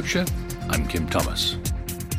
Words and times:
Pembrokeshire, 0.00 0.34
I'm 0.70 0.88
Kim 0.88 1.06
Thomas. 1.10 1.58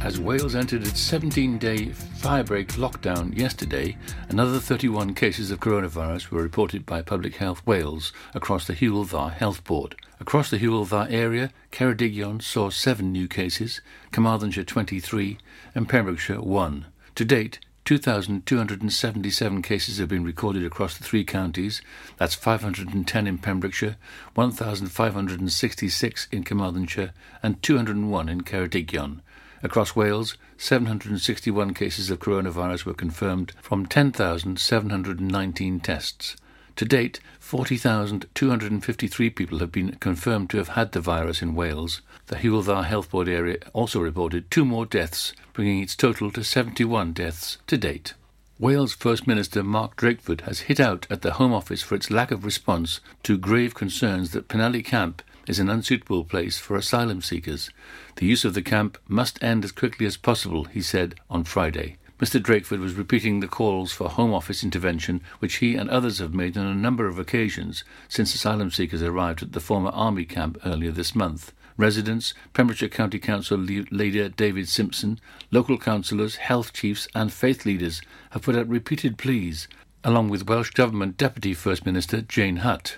As 0.02 0.20
Wales 0.20 0.53
entered 0.53 0.85
its 0.85 0.99
17 0.99 1.58
day 1.58 1.88
firebreak 1.88 2.73
lockdown 2.73 3.35
yesterday, 3.35 3.98
another 4.30 4.59
31 4.59 5.16
cases 5.16 5.49
of 5.49 5.62
coronavirus 5.62 6.30
were 6.30 6.44
reported 6.44 6.86
by 6.86 7.02
Public 7.02 7.38
Health 7.38 7.66
Wales 7.66 8.13
across 8.36 8.67
the 8.67 8.75
Hywel 8.75 9.34
Health 9.34 9.63
Board. 9.63 9.95
Across 10.20 10.52
the 10.52 10.59
Hywel 10.59 11.12
area, 11.12 11.52
Ceredigion 11.72 12.39
saw 12.44 12.70
seven 12.70 13.12
new 13.12 13.27
cases, 13.27 13.81
Carmarthenshire 14.11 14.63
23, 14.63 15.39
and 15.73 15.89
Pembrokeshire 15.89 16.39
1. 16.39 16.86
To 17.16 17.25
date, 17.25 17.58
2,277 17.85 19.62
cases 19.62 19.98
have 19.98 20.08
been 20.08 20.23
recorded 20.23 20.63
across 20.66 20.98
the 20.98 21.03
three 21.03 21.23
counties. 21.23 21.81
That's 22.17 22.36
510 22.36 23.28
in 23.28 23.38
Pembrokeshire, 23.39 23.97
1,566 24.36 26.28
in 26.31 26.44
Carmarthenshire, 26.44 27.11
and 27.41 27.61
201 27.64 28.30
in 28.30 28.41
Ceredigion. 28.41 29.22
Across 29.64 29.95
Wales, 29.95 30.38
761 30.58 31.73
cases 31.73 32.09
of 32.09 32.19
coronavirus 32.19 32.86
were 32.86 32.94
confirmed 32.94 33.53
from 33.61 33.86
10,719 33.86 35.80
tests. 35.80 36.36
To 36.78 36.86
date, 36.86 37.19
40,253 37.39 39.30
people 39.30 39.59
have 39.59 39.72
been 39.72 39.95
confirmed 39.95 40.50
to 40.50 40.58
have 40.58 40.69
had 40.69 40.94
the 40.94 41.02
virus 41.02 41.41
in 41.41 41.53
Wales. 41.53 42.02
The 42.32 42.38
Dda 42.38 42.86
Health 42.86 43.12
Board 43.12 43.28
area 43.28 43.58
also 43.74 44.00
reported 44.00 44.50
two 44.50 44.64
more 44.64 44.86
deaths, 44.86 45.34
bringing 45.52 45.84
its 45.84 45.98
total 45.98 46.32
to 46.32 46.46
71 46.46 47.12
deaths 47.12 47.58
to 47.68 47.78
date. 47.78 48.14
Wales 48.58 48.94
First 48.94 49.28
Minister 49.28 49.64
Mark 49.64 49.98
Drakeford 49.98 50.42
has 50.48 50.62
hit 50.62 50.80
out 50.80 51.06
at 51.09 51.24
the 51.24 51.34
Home 51.34 51.54
Office 51.54 51.82
for 51.82 51.96
its 51.96 52.09
lack 52.09 52.32
of 52.32 52.46
response 52.46 53.02
to 53.24 53.38
grave 53.38 53.76
concerns 53.76 54.32
that 54.32 54.48
Penally 54.48 54.82
Camp 54.82 55.22
is 55.46 55.59
an 55.59 55.70
unsuitable 55.70 56.24
place 56.24 56.58
for 56.58 56.78
asylum 56.78 57.22
seekers. 57.22 57.70
The 58.16 58.28
use 58.28 58.46
of 58.46 58.54
the 58.54 58.62
camp 58.62 58.98
must 59.09 59.44
end 59.44 59.66
as 59.66 59.74
quickly 59.74 60.06
as 60.06 60.16
possible, 60.16 60.64
he 60.64 60.82
said 60.82 61.16
on 61.30 61.44
Friday. 61.44 61.98
Mr. 62.18 62.42
Drakeford 62.42 62.80
was 62.80 62.94
repeating 62.94 63.42
the 63.42 63.48
calls 63.50 63.92
for 63.92 64.08
Home 64.08 64.34
Office 64.34 64.64
intervention, 64.64 65.20
which 65.40 65.56
he 65.56 65.76
and 65.76 65.90
others 65.90 66.20
have 66.20 66.34
made 66.34 66.58
on 66.58 66.66
a 66.66 66.74
number 66.74 67.08
of 67.08 67.20
occasions 67.20 67.84
since 68.08 68.34
asylum 68.34 68.72
seekers 68.72 69.04
arrived 69.04 69.44
at 69.44 69.52
the 69.52 69.59
former 69.59 69.90
Army 69.90 70.24
camp 70.24 70.58
earlier 70.64 70.92
this 70.92 71.14
month. 71.14 71.52
Residents, 71.82 72.36
Pembrokeshire 72.54 72.90
County 72.90 73.18
Council 73.18 73.58
leader 73.58 74.30
David 74.30 74.70
Simpson, 74.70 75.20
local 75.50 75.80
councillors, 75.80 76.36
health 76.36 76.74
chiefs, 76.74 77.08
and 77.16 77.34
faith 77.34 77.66
leaders 77.66 78.04
have 78.30 78.44
put 78.44 78.56
out 78.56 78.68
repeated 78.68 79.18
pleas, 79.18 79.68
along 80.04 80.30
with 80.30 80.48
Welsh 80.48 80.70
Government 80.70 81.18
Deputy 81.18 81.56
First 81.56 81.84
Minister 81.84 82.22
Jane 82.22 82.58
Hutt. 82.58 82.98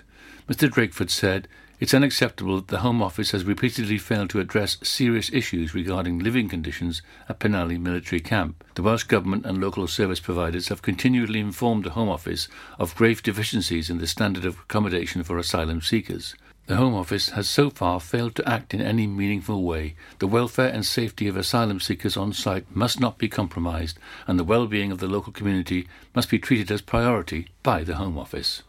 Mr. 0.50 0.68
Drakeford 0.68 1.08
said 1.08 1.48
it's 1.80 1.94
unacceptable 1.94 2.56
that 2.56 2.68
the 2.68 2.80
Home 2.80 3.00
Office 3.00 3.30
has 3.30 3.44
repeatedly 3.44 3.96
failed 3.96 4.28
to 4.30 4.40
address 4.40 4.76
serious 4.82 5.32
issues 5.32 5.74
regarding 5.74 6.18
living 6.18 6.50
conditions 6.50 7.00
at 7.26 7.40
Penally 7.40 7.80
military 7.80 8.20
camp. 8.20 8.62
The 8.74 8.82
Welsh 8.82 9.04
Government 9.04 9.46
and 9.46 9.62
local 9.62 9.86
service 9.86 10.20
providers 10.20 10.68
have 10.68 10.82
continually 10.82 11.40
informed 11.40 11.84
the 11.84 11.90
Home 11.90 12.10
Office 12.10 12.48
of 12.78 12.94
grave 12.94 13.22
deficiencies 13.22 13.88
in 13.88 13.96
the 13.96 14.06
standard 14.06 14.44
of 14.44 14.58
accommodation 14.58 15.24
for 15.24 15.38
asylum 15.38 15.80
seekers. 15.80 16.34
The 16.66 16.76
Home 16.76 16.94
Office 16.94 17.28
has 17.30 17.46
so 17.46 17.68
far 17.68 18.00
failed 18.00 18.34
to 18.36 18.48
act 18.48 18.72
in 18.72 18.80
any 18.80 19.06
meaningful 19.06 19.64
way. 19.64 19.96
The 20.18 20.26
welfare 20.26 20.70
and 20.70 20.86
safety 20.86 21.28
of 21.28 21.36
asylum 21.36 21.78
seekers 21.78 22.16
on 22.16 22.32
site 22.32 22.64
must 22.74 22.98
not 22.98 23.18
be 23.18 23.28
compromised, 23.28 23.98
and 24.26 24.38
the 24.38 24.44
well-being 24.44 24.90
of 24.90 24.98
the 24.98 25.06
local 25.06 25.30
community 25.30 25.86
must 26.14 26.30
be 26.30 26.38
treated 26.38 26.70
as 26.70 26.80
priority 26.80 27.48
by 27.62 27.84
the 27.84 27.96
Home 27.96 28.16
Office. 28.16 28.62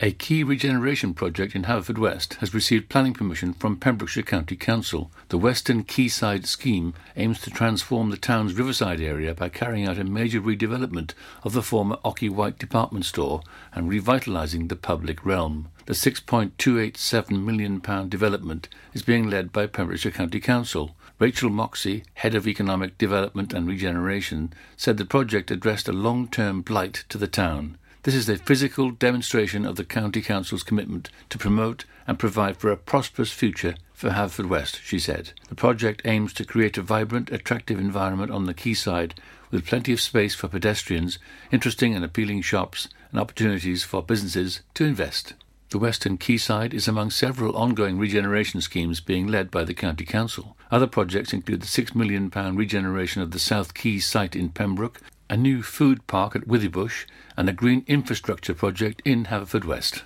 A 0.00 0.10
key 0.10 0.42
regeneration 0.42 1.14
project 1.14 1.54
in 1.54 1.62
Haverfordwest 1.62 2.34
has 2.38 2.54
received 2.54 2.88
planning 2.88 3.14
permission 3.14 3.52
from 3.52 3.76
Pembrokeshire 3.76 4.24
County 4.24 4.56
Council. 4.56 5.12
The 5.28 5.38
Western 5.38 5.84
Quayside 5.84 6.46
scheme 6.46 6.92
aims 7.16 7.40
to 7.42 7.50
transform 7.50 8.10
the 8.10 8.16
town's 8.16 8.54
riverside 8.54 9.00
area 9.00 9.32
by 9.32 9.48
carrying 9.48 9.86
out 9.86 9.98
a 9.98 10.02
major 10.02 10.40
redevelopment 10.40 11.14
of 11.44 11.52
the 11.52 11.62
former 11.62 11.98
Ocky 12.04 12.28
White 12.28 12.58
department 12.58 13.04
store 13.04 13.42
and 13.72 13.88
revitalising 13.88 14.68
the 14.68 14.76
public 14.76 15.24
realm. 15.24 15.68
The 15.88 15.94
£6.287 15.94 17.42
million 17.42 17.80
development 18.10 18.68
is 18.92 19.02
being 19.02 19.30
led 19.30 19.54
by 19.54 19.66
Pembrokeshire 19.66 20.12
County 20.12 20.38
Council. 20.38 20.94
Rachel 21.18 21.48
Moxey, 21.48 22.04
Head 22.12 22.34
of 22.34 22.46
Economic 22.46 22.98
Development 22.98 23.54
and 23.54 23.66
Regeneration, 23.66 24.52
said 24.76 24.98
the 24.98 25.06
project 25.06 25.50
addressed 25.50 25.88
a 25.88 25.94
long 25.94 26.28
term 26.28 26.60
blight 26.60 27.04
to 27.08 27.16
the 27.16 27.26
town. 27.26 27.78
This 28.02 28.14
is 28.14 28.28
a 28.28 28.36
physical 28.36 28.90
demonstration 28.90 29.64
of 29.64 29.76
the 29.76 29.84
County 29.84 30.20
Council's 30.20 30.62
commitment 30.62 31.08
to 31.30 31.38
promote 31.38 31.86
and 32.06 32.18
provide 32.18 32.58
for 32.58 32.70
a 32.70 32.76
prosperous 32.76 33.32
future 33.32 33.74
for 33.94 34.10
Haverfordwest, 34.10 34.82
she 34.82 34.98
said. 34.98 35.32
The 35.48 35.54
project 35.54 36.02
aims 36.04 36.34
to 36.34 36.44
create 36.44 36.76
a 36.76 36.82
vibrant, 36.82 37.32
attractive 37.32 37.80
environment 37.80 38.30
on 38.30 38.44
the 38.44 38.52
quayside 38.52 39.14
with 39.50 39.64
plenty 39.64 39.94
of 39.94 40.02
space 40.02 40.34
for 40.34 40.48
pedestrians, 40.48 41.18
interesting 41.50 41.94
and 41.94 42.04
appealing 42.04 42.42
shops, 42.42 42.88
and 43.10 43.18
opportunities 43.18 43.84
for 43.84 44.02
businesses 44.02 44.60
to 44.74 44.84
invest. 44.84 45.32
The 45.70 45.78
Western 45.78 46.16
Quayside 46.16 46.72
is 46.72 46.88
among 46.88 47.10
several 47.10 47.54
ongoing 47.54 47.98
regeneration 47.98 48.62
schemes 48.62 49.00
being 49.00 49.26
led 49.26 49.50
by 49.50 49.64
the 49.64 49.74
County 49.74 50.06
Council. 50.06 50.56
Other 50.70 50.86
projects 50.86 51.34
include 51.34 51.60
the 51.60 51.66
£6 51.66 51.94
million 51.94 52.30
regeneration 52.56 53.20
of 53.20 53.32
the 53.32 53.38
South 53.38 53.74
Quay 53.74 53.98
site 53.98 54.34
in 54.34 54.48
Pembroke, 54.48 55.02
a 55.28 55.36
new 55.36 55.62
food 55.62 56.06
park 56.06 56.34
at 56.34 56.48
Withybush, 56.48 57.04
and 57.36 57.50
a 57.50 57.52
green 57.52 57.84
infrastructure 57.86 58.54
project 58.54 59.02
in 59.04 59.26
Haverfordwest. 59.26 60.04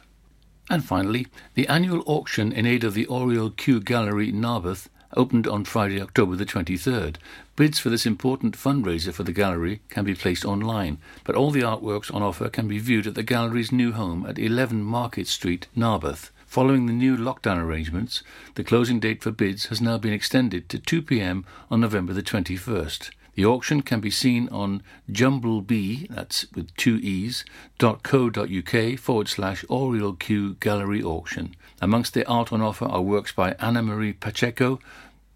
And 0.68 0.84
finally, 0.84 1.28
the 1.54 1.68
annual 1.68 2.02
auction 2.06 2.50
in 2.50 2.66
aid 2.66 2.82
of 2.82 2.94
the 2.94 3.06
Oriel 3.06 3.50
Q 3.50 3.78
Gallery 3.78 4.32
Narberth 4.32 4.88
opened 5.16 5.46
on 5.46 5.64
Friday, 5.64 6.00
October 6.00 6.36
the 6.36 6.46
23rd. 6.46 7.16
Bids 7.56 7.78
for 7.78 7.90
this 7.90 8.06
important 8.06 8.56
fundraiser 8.56 9.12
for 9.12 9.22
the 9.22 9.32
gallery 9.32 9.80
can 9.88 10.04
be 10.04 10.14
placed 10.14 10.44
online, 10.44 10.98
but 11.24 11.34
all 11.34 11.50
the 11.50 11.62
artworks 11.62 12.12
on 12.14 12.22
offer 12.22 12.48
can 12.48 12.68
be 12.68 12.78
viewed 12.78 13.06
at 13.06 13.14
the 13.14 13.22
gallery's 13.22 13.72
new 13.72 13.92
home 13.92 14.24
at 14.26 14.38
11 14.38 14.82
Market 14.82 15.26
Street, 15.26 15.66
Narberth. 15.76 16.30
Following 16.46 16.86
the 16.86 16.92
new 16.92 17.16
lockdown 17.16 17.58
arrangements, 17.58 18.22
the 18.56 18.64
closing 18.64 19.00
date 19.00 19.22
for 19.22 19.30
bids 19.30 19.66
has 19.66 19.80
now 19.80 19.96
been 19.98 20.12
extended 20.12 20.68
to 20.68 20.78
2 20.78 21.02
pm 21.02 21.46
on 21.70 21.80
November 21.80 22.12
the 22.12 22.22
21st. 22.22 23.10
The 23.34 23.46
auction 23.46 23.80
can 23.80 24.00
be 24.00 24.10
seen 24.10 24.48
on 24.50 24.82
jumblebee, 25.10 26.06
that's 26.10 26.46
with 26.52 26.76
two 26.76 26.96
E's, 26.96 27.46
dot 27.78 28.02
co 28.02 28.28
dot 28.28 28.50
uk 28.52 28.98
forward 28.98 29.28
slash 29.28 29.64
Oriel 29.70 30.12
Q 30.12 30.56
Gallery 30.60 31.02
Auction. 31.02 31.56
Amongst 31.82 32.14
the 32.14 32.26
art 32.28 32.52
on 32.52 32.62
offer 32.62 32.84
are 32.84 33.02
works 33.02 33.32
by 33.32 33.56
Anna 33.58 33.82
Marie 33.82 34.12
Pacheco, 34.12 34.78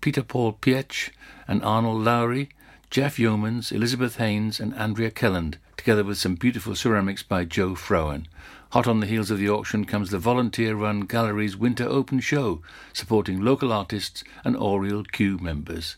Peter 0.00 0.22
Paul 0.22 0.52
Pietsch, 0.52 1.10
and 1.48 1.60
Arnold 1.64 2.04
Lowry, 2.04 2.50
Jeff 2.88 3.16
Yeomans, 3.16 3.72
Elizabeth 3.72 4.18
Haynes, 4.18 4.60
and 4.60 4.72
Andrea 4.76 5.10
Kelland, 5.10 5.56
together 5.76 6.04
with 6.04 6.18
some 6.18 6.36
beautiful 6.36 6.76
ceramics 6.76 7.24
by 7.24 7.44
Joe 7.44 7.74
Frowen. 7.74 8.28
Hot 8.70 8.86
on 8.86 9.00
the 9.00 9.08
heels 9.08 9.32
of 9.32 9.38
the 9.38 9.48
auction 9.48 9.84
comes 9.84 10.12
the 10.12 10.20
volunteer 10.20 10.76
run 10.76 11.00
gallery's 11.00 11.56
Winter 11.56 11.88
Open 11.88 12.20
Show, 12.20 12.62
supporting 12.92 13.40
local 13.40 13.72
artists 13.72 14.22
and 14.44 14.56
Oriel 14.56 15.02
Q 15.02 15.38
members. 15.38 15.96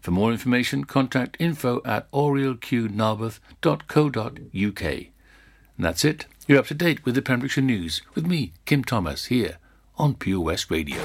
For 0.00 0.12
more 0.12 0.30
information, 0.30 0.84
contact 0.84 1.36
info 1.40 1.82
at 1.84 2.08
orielqnarberth.co.uk. 2.12 4.82
And 4.82 5.84
that's 5.84 6.04
it. 6.04 6.26
You're 6.46 6.60
up 6.60 6.68
to 6.68 6.74
date 6.74 7.04
with 7.04 7.16
the 7.16 7.22
Pembrokeshire 7.22 7.64
News 7.64 8.02
with 8.14 8.28
me, 8.28 8.52
Kim 8.64 8.84
Thomas, 8.84 9.24
here 9.24 9.58
on 9.98 10.14
Pure 10.14 10.40
West 10.40 10.70
Radio. 10.70 11.00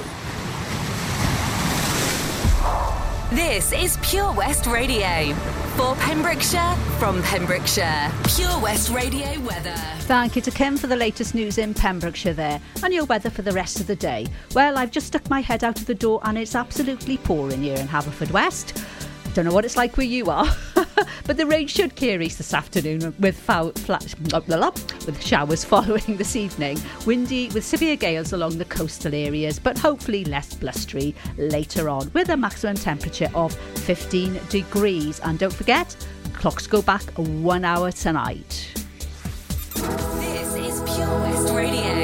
This 3.32 3.72
is 3.72 3.98
Pure 4.02 4.32
West 4.34 4.66
Radio. 4.66 5.34
For 5.76 5.96
Pembrokeshire, 5.96 6.76
from 7.00 7.20
Pembrokeshire, 7.24 8.12
Pure 8.28 8.60
West 8.60 8.90
Radio 8.90 9.40
weather. 9.40 9.74
Thank 10.02 10.36
you 10.36 10.42
to 10.42 10.52
Kim 10.52 10.76
for 10.76 10.86
the 10.86 10.94
latest 10.94 11.34
news 11.34 11.58
in 11.58 11.74
Pembrokeshire 11.74 12.34
there. 12.34 12.60
And 12.84 12.94
your 12.94 13.06
weather 13.06 13.30
for 13.30 13.42
the 13.42 13.50
rest 13.50 13.80
of 13.80 13.88
the 13.88 13.96
day. 13.96 14.28
Well, 14.54 14.78
I've 14.78 14.92
just 14.92 15.08
stuck 15.08 15.28
my 15.28 15.40
head 15.40 15.64
out 15.64 15.80
of 15.80 15.86
the 15.86 15.96
door 15.96 16.20
and 16.22 16.38
it's 16.38 16.54
absolutely 16.54 17.16
pouring 17.18 17.62
here 17.62 17.76
in 17.76 17.88
Haverfordwest. 17.88 19.03
Don't 19.34 19.46
know 19.46 19.52
what 19.52 19.64
it's 19.64 19.76
like 19.76 19.96
where 19.96 20.06
you 20.06 20.30
are, 20.30 20.46
but 21.26 21.36
the 21.36 21.44
rain 21.44 21.66
should 21.66 21.96
clear 21.96 22.22
east 22.22 22.38
this 22.38 22.54
afternoon 22.54 23.12
with 23.18 23.36
foul, 23.36 23.72
flat, 23.72 24.14
blah, 24.20 24.38
blah, 24.38 24.56
blah, 24.58 24.70
with 25.06 25.20
showers 25.20 25.64
following 25.74 26.16
this 26.16 26.36
evening. 26.36 26.78
Windy 27.04 27.48
with 27.48 27.64
severe 27.64 27.96
gales 27.96 28.32
along 28.32 28.58
the 28.58 28.64
coastal 28.64 29.12
areas, 29.12 29.58
but 29.58 29.76
hopefully 29.76 30.24
less 30.26 30.54
blustery 30.54 31.16
later 31.36 31.88
on, 31.88 32.12
with 32.14 32.28
a 32.28 32.36
maximum 32.36 32.76
temperature 32.76 33.28
of 33.34 33.52
15 33.80 34.38
degrees. 34.50 35.18
And 35.24 35.36
don't 35.36 35.52
forget, 35.52 35.96
clocks 36.34 36.68
go 36.68 36.80
back 36.80 37.02
one 37.16 37.64
hour 37.64 37.90
tonight. 37.90 38.72
This 39.74 40.54
is 40.54 40.94
Pure 40.94 41.20
West 41.22 41.52
Radio. 41.52 42.03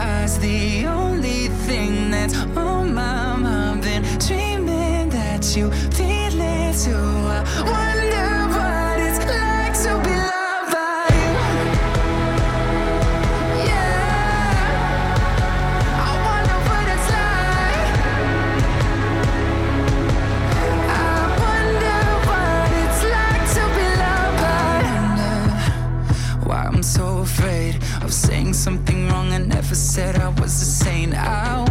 you 5.55 5.69
feel 5.71 6.41
it 6.41 6.77
too. 6.77 6.95
I 6.95 7.43
wonder 7.65 8.29
what 8.55 8.99
it's 9.07 9.19
like 9.25 9.73
to 9.83 9.91
be 10.07 10.15
loved 10.15 10.71
by 10.71 11.07
you. 11.19 11.31
Yeah, 13.67 14.81
I 16.07 16.11
wonder 16.27 16.57
what 16.67 16.85
it's 16.95 17.09
like. 17.17 17.89
I 20.87 20.91
wonder 21.43 22.01
what 22.29 22.69
it's 22.83 23.01
like 23.15 23.45
to 23.55 23.63
be 23.75 23.87
loved 24.03 24.37
by 24.43 24.75
you. 25.19 26.47
Why 26.47 26.59
I'm 26.65 26.83
so 26.83 27.05
afraid 27.19 27.75
of 28.03 28.11
saying 28.13 28.53
something 28.53 29.09
wrong 29.09 29.27
I 29.33 29.39
never 29.39 29.75
said 29.75 30.15
I 30.15 30.29
was 30.39 30.53
a 30.61 30.65
saint. 30.65 31.13
I 31.13 31.57
wonder 31.57 31.70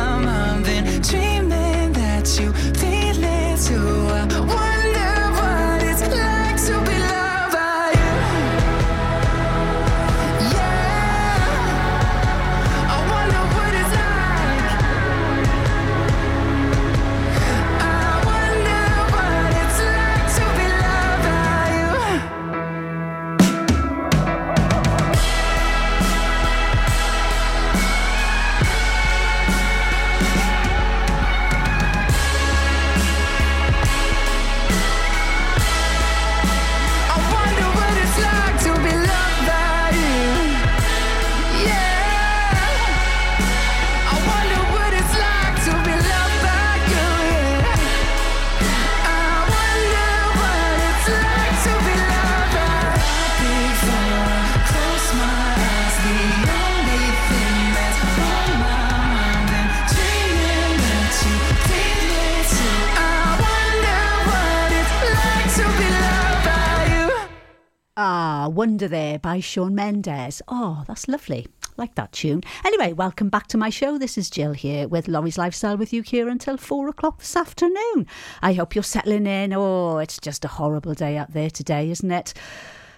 Wonder 68.61 68.87
There 68.87 69.17
by 69.17 69.39
Shawn 69.39 69.73
Mendes. 69.73 70.39
Oh, 70.47 70.83
that's 70.87 71.07
lovely. 71.07 71.47
Like 71.77 71.95
that 71.95 72.11
tune. 72.11 72.43
Anyway, 72.63 72.93
welcome 72.93 73.27
back 73.27 73.47
to 73.47 73.57
my 73.57 73.71
show. 73.71 73.97
This 73.97 74.19
is 74.19 74.29
Jill 74.29 74.51
here 74.51 74.87
with 74.87 75.07
Lawrie's 75.07 75.39
Lifestyle 75.39 75.77
with 75.77 75.91
you 75.91 76.03
here 76.03 76.29
until 76.29 76.57
four 76.57 76.87
o'clock 76.87 77.17
this 77.17 77.35
afternoon. 77.35 78.05
I 78.39 78.53
hope 78.53 78.75
you're 78.75 78.83
settling 78.83 79.25
in. 79.25 79.51
Oh, 79.51 79.97
it's 79.97 80.19
just 80.19 80.45
a 80.45 80.47
horrible 80.47 80.93
day 80.93 81.17
out 81.17 81.33
there 81.33 81.49
today, 81.49 81.89
isn't 81.89 82.11
it? 82.11 82.35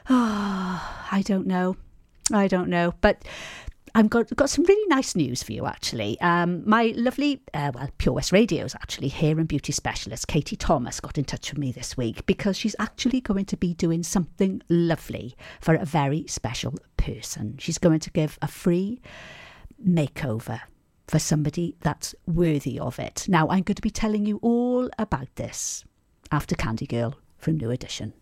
Oh, 0.10 1.06
I 1.14 1.24
don't 1.24 1.48
know. 1.48 1.78
I 2.30 2.50
don't 2.50 2.68
know. 2.68 2.94
But 3.00 3.24
I've 3.96 4.10
got, 4.10 4.36
got 4.36 4.50
some 4.50 4.66
really 4.66 4.88
nice 4.88 5.16
news 5.16 5.44
for 5.44 5.54
you, 5.54 5.68
actually. 5.68 6.20
Um, 6.20 6.68
my 6.68 6.94
lovely, 6.96 7.44
uh, 7.54 7.72
well, 7.76 7.90
Pure 8.00 8.16
West 8.16 8.32
Radio's 8.32 8.74
actually 8.76 9.10
hair 9.10 9.38
and 9.38 9.48
beauty 9.48 9.72
specialist, 9.72 10.28
Katie 10.28 10.56
Thomas, 10.56 11.00
got 11.00 11.20
in 11.20 11.26
touch 11.26 11.52
with 11.52 11.60
me 11.60 11.72
this 11.72 11.96
week 11.96 12.26
because 12.26 12.58
she's 12.58 12.76
actually 12.80 13.22
going 13.22 13.46
to 13.46 13.58
be 13.58 13.76
doing 13.76 14.02
something 14.02 14.64
lovely 14.68 15.36
for 15.62 15.76
a 15.76 15.86
very 15.86 16.26
special 16.28 16.74
person. 16.98 17.56
She's 17.60 17.78
going 17.78 18.00
to 18.00 18.10
give 18.10 18.40
a 18.42 18.48
free 18.48 19.00
makeover 19.88 20.62
for 21.08 21.20
somebody 21.20 21.76
that's 21.82 22.16
worthy 22.26 22.80
of 22.80 22.98
it. 22.98 23.28
Now, 23.30 23.48
I'm 23.50 23.62
going 23.62 23.76
to 23.76 23.82
be 23.82 23.92
telling 23.92 24.26
you 24.26 24.40
all 24.42 24.90
about 24.98 25.28
this 25.36 25.86
after 26.32 26.56
Candy 26.56 26.88
Girl 26.88 27.14
from 27.38 27.58
New 27.58 27.70
Edition. 27.70 28.14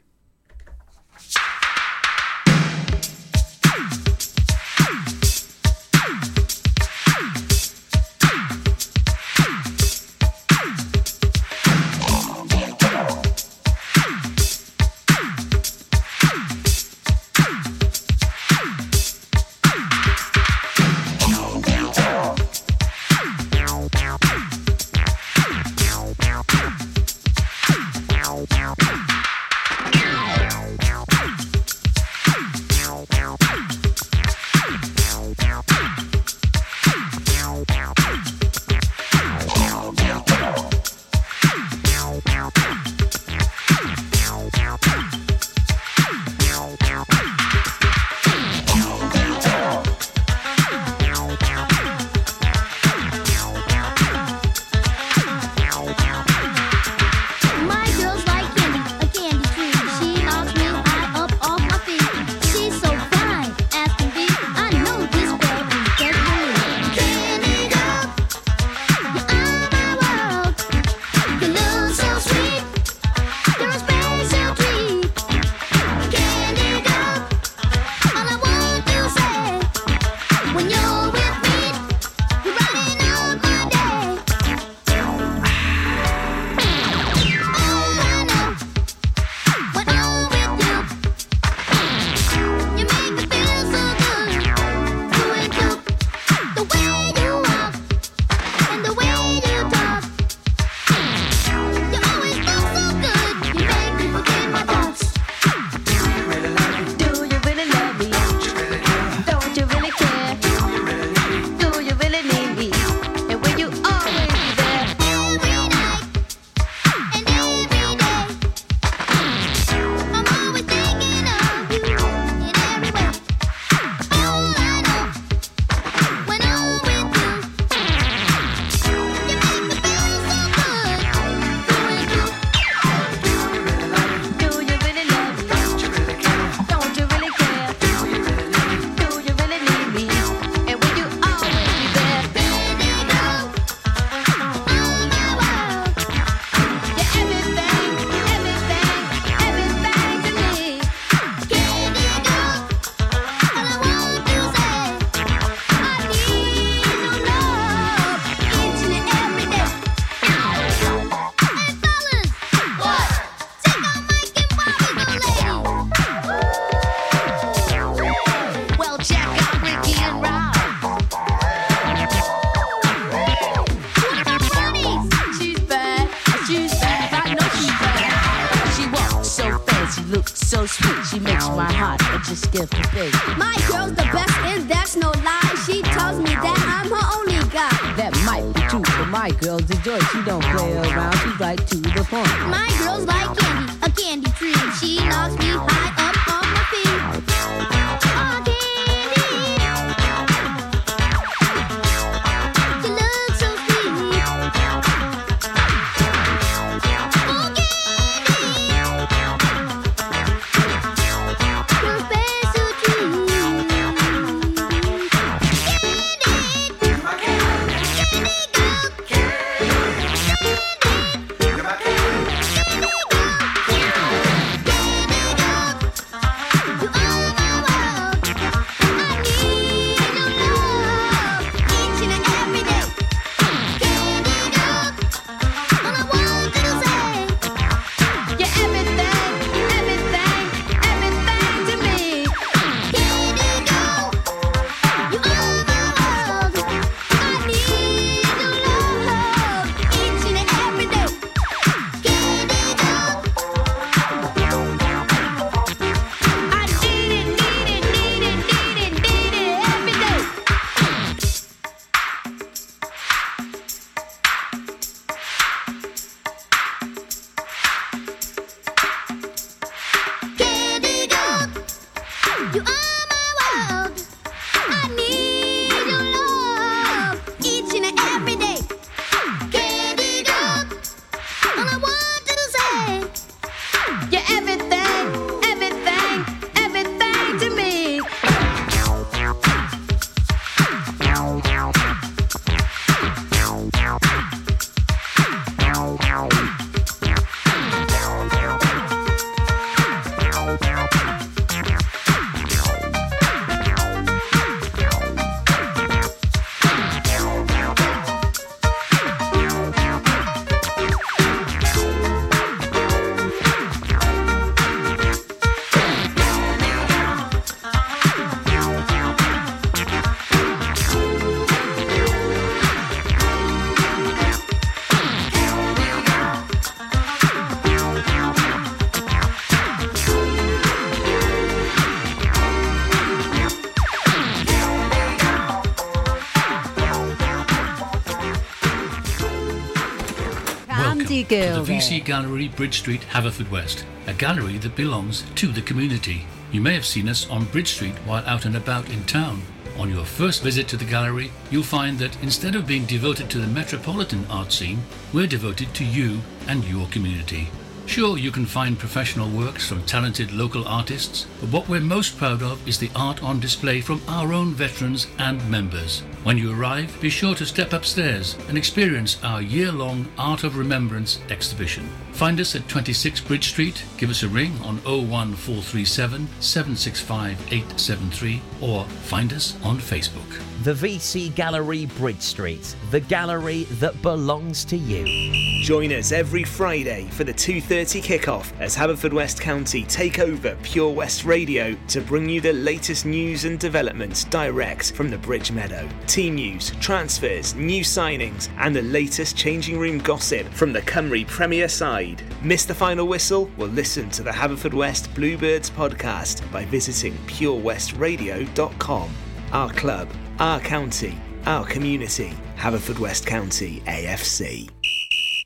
Girl. 341.31 341.63
the 341.63 341.73
VC. 341.73 342.03
Gallery, 342.03 342.49
Bridge 342.49 342.79
Street, 342.79 343.01
Haverfordwest, 343.01 343.83
a 344.07 344.13
gallery 344.13 344.57
that 344.57 344.75
belongs 344.75 345.23
to 345.35 345.47
the 345.47 345.61
community. 345.61 346.25
You 346.51 346.61
may 346.61 346.73
have 346.73 346.85
seen 346.85 347.07
us 347.07 347.29
on 347.29 347.45
Bridge 347.45 347.69
Street 347.69 347.95
while 348.05 348.25
out 348.25 348.45
and 348.45 348.57
about 348.57 348.89
in 348.89 349.03
town. 349.05 349.41
On 349.77 349.89
your 349.89 350.03
first 350.03 350.43
visit 350.43 350.67
to 350.67 350.77
the 350.77 350.85
gallery, 350.85 351.31
you'll 351.49 351.63
find 351.63 351.97
that 351.99 352.21
instead 352.21 352.55
of 352.55 352.67
being 352.67 352.85
devoted 352.85 353.29
to 353.29 353.37
the 353.37 353.47
metropolitan 353.47 354.25
art 354.29 354.51
scene, 354.51 354.81
we're 355.13 355.27
devoted 355.27 355.73
to 355.75 355.85
you 355.85 356.19
and 356.47 356.65
your 356.65 356.87
community. 356.87 357.47
Sure, 357.85 358.17
you 358.17 358.31
can 358.31 358.45
find 358.45 358.77
professional 358.77 359.29
works 359.29 359.67
from 359.67 359.83
talented 359.83 360.33
local 360.33 360.67
artists, 360.67 361.25
but 361.39 361.49
what 361.49 361.69
we're 361.69 361.79
most 361.79 362.17
proud 362.17 362.43
of 362.43 362.65
is 362.67 362.77
the 362.77 362.91
art 362.95 363.23
on 363.23 363.39
display 363.39 363.79
from 363.79 364.01
our 364.07 364.33
own 364.33 364.53
veterans 364.53 365.07
and 365.17 365.49
members. 365.49 366.03
When 366.23 366.37
you 366.37 366.53
arrive, 366.53 366.95
be 367.01 367.09
sure 367.09 367.33
to 367.33 367.47
step 367.47 367.73
upstairs 367.73 368.37
and 368.47 368.55
experience 368.55 369.17
our 369.23 369.41
year 369.41 369.71
long 369.71 370.07
Art 370.19 370.43
of 370.43 370.55
Remembrance 370.55 371.19
exhibition. 371.31 371.89
Find 372.11 372.39
us 372.39 372.55
at 372.55 372.67
26 372.67 373.21
Bridge 373.21 373.47
Street, 373.49 373.83
give 373.97 374.11
us 374.11 374.21
a 374.21 374.27
ring 374.27 374.51
on 374.63 374.77
01437 374.83 376.27
765 376.39 377.31
873, 377.51 378.39
or 378.61 378.83
find 378.83 379.33
us 379.33 379.57
on 379.63 379.79
Facebook. 379.79 380.39
The 380.63 380.73
VC 380.75 381.33
Gallery 381.33 381.87
Bridge 381.87 382.21
Street, 382.21 382.75
the 382.91 382.99
gallery 382.99 383.63
that 383.79 383.99
belongs 384.03 384.63
to 384.65 384.77
you. 384.77 385.31
Join 385.63 385.91
us 385.91 386.11
every 386.11 386.43
Friday 386.43 387.07
for 387.09 387.23
the 387.23 387.33
2:30 387.33 387.99
kickoff 387.99 388.51
as 388.59 388.75
Haverfordwest 388.75 389.39
County 389.39 389.83
take 389.85 390.19
over 390.19 390.55
Pure 390.61 390.91
West 390.91 391.25
Radio 391.25 391.75
to 391.87 392.01
bring 392.01 392.29
you 392.29 392.41
the 392.41 392.53
latest 392.53 393.07
news 393.07 393.45
and 393.45 393.57
developments 393.57 394.25
direct 394.25 394.91
from 394.91 395.09
the 395.09 395.17
Bridge 395.17 395.51
Meadow. 395.51 395.89
Team 396.11 396.35
news, 396.35 396.71
transfers, 396.81 397.55
new 397.55 397.85
signings, 397.85 398.49
and 398.57 398.75
the 398.75 398.81
latest 398.81 399.37
changing 399.37 399.79
room 399.79 399.97
gossip 399.97 400.45
from 400.49 400.73
the 400.73 400.81
Cymru 400.81 401.25
Premier 401.25 401.69
side. 401.69 402.21
Miss 402.43 402.65
the 402.65 402.75
final 402.75 403.07
whistle? 403.07 403.49
Well, 403.55 403.69
listen 403.69 404.09
to 404.09 404.21
the 404.21 404.29
Haverfordwest 404.29 405.15
Bluebirds 405.15 405.69
podcast 405.69 406.51
by 406.51 406.65
visiting 406.65 407.13
purewestradio.com. 407.27 409.09
Our 409.53 409.71
club, 409.71 410.09
our 410.39 410.59
county, 410.59 411.17
our 411.45 411.63
community. 411.65 412.33
Haverfordwest 412.57 413.25
County 413.25 413.81
AFC. 413.85 414.69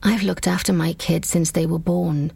I've 0.02 0.24
looked 0.24 0.48
after 0.48 0.74
my 0.74 0.94
kids 0.94 1.30
since 1.30 1.52
they 1.52 1.68
were 1.68 1.78
born. 1.78 2.32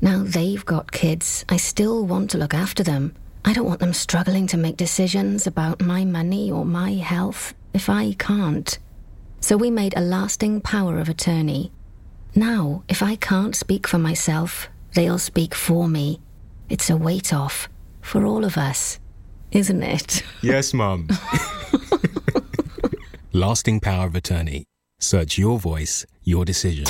Now 0.00 0.22
they've 0.24 0.64
got 0.64 0.92
kids. 0.92 1.44
I 1.48 1.56
still 1.56 2.06
want 2.06 2.30
to 2.30 2.38
look 2.38 2.54
after 2.54 2.84
them. 2.84 3.16
I 3.44 3.52
don't 3.52 3.66
want 3.66 3.80
them 3.80 3.92
struggling 3.92 4.46
to 4.46 4.56
make 4.56 4.76
decisions 4.76 5.48
about 5.48 5.80
my 5.80 6.04
money 6.04 6.48
or 6.48 6.64
my 6.64 6.92
health 6.92 7.54
if 7.74 7.88
I 7.88 8.12
can't. 8.18 8.78
So 9.40 9.56
we 9.56 9.70
made 9.70 9.94
a 9.96 10.00
lasting 10.00 10.60
power 10.60 10.98
of 10.98 11.08
attorney. 11.08 11.72
Now, 12.34 12.82
if 12.88 13.02
I 13.02 13.16
can't 13.16 13.54
speak 13.56 13.86
for 13.86 13.98
myself, 13.98 14.68
they'll 14.94 15.18
speak 15.18 15.54
for 15.54 15.88
me. 15.88 16.20
It's 16.68 16.88
a 16.90 16.96
weight 16.96 17.32
off 17.32 17.68
for 18.00 18.24
all 18.24 18.44
of 18.44 18.56
us, 18.56 18.98
isn't 19.50 19.82
it? 19.82 20.22
Yes, 20.42 20.74
Mum. 20.74 21.08
Lasting 23.32 23.80
power 23.80 24.06
of 24.06 24.14
attorney. 24.14 24.64
Search 24.98 25.38
your 25.38 25.58
voice, 25.58 26.04
your 26.24 26.44
decision. 26.44 26.84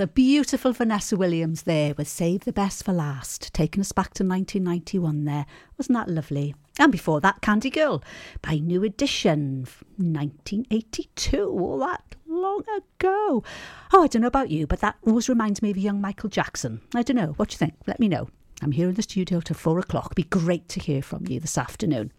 The 0.00 0.06
beautiful 0.06 0.72
Vanessa 0.72 1.14
Williams 1.14 1.64
there 1.64 1.92
with 1.92 2.08
Save 2.08 2.46
the 2.46 2.54
Best 2.54 2.84
for 2.84 2.92
Last, 2.94 3.52
taking 3.52 3.82
us 3.82 3.92
back 3.92 4.14
to 4.14 4.24
1991 4.24 5.26
there. 5.26 5.44
Wasn't 5.76 5.94
that 5.94 6.08
lovely? 6.08 6.54
And 6.78 6.90
before 6.90 7.20
that, 7.20 7.42
Candy 7.42 7.68
Girl 7.68 8.02
by 8.40 8.54
New 8.54 8.82
Edition, 8.82 9.66
1982, 9.98 11.44
all 11.46 11.80
that 11.80 12.16
long 12.26 12.62
ago. 12.74 13.44
Oh, 13.92 14.02
I 14.02 14.06
don't 14.06 14.22
know 14.22 14.28
about 14.28 14.48
you, 14.48 14.66
but 14.66 14.80
that 14.80 14.96
always 15.06 15.28
reminds 15.28 15.60
me 15.60 15.70
of 15.70 15.76
young 15.76 16.00
Michael 16.00 16.30
Jackson. 16.30 16.80
I 16.94 17.02
don't 17.02 17.16
know. 17.16 17.34
What 17.36 17.50
do 17.50 17.52
you 17.52 17.58
think? 17.58 17.74
Let 17.86 18.00
me 18.00 18.08
know. 18.08 18.30
I'm 18.62 18.72
here 18.72 18.88
in 18.88 18.94
the 18.94 19.02
studio 19.02 19.40
till 19.40 19.56
four 19.56 19.78
o'clock. 19.78 20.14
Be 20.14 20.22
great 20.22 20.66
to 20.70 20.80
hear 20.80 21.02
from 21.02 21.26
you 21.26 21.40
this 21.40 21.58
afternoon. 21.58 22.10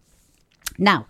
Now, 0.78 1.08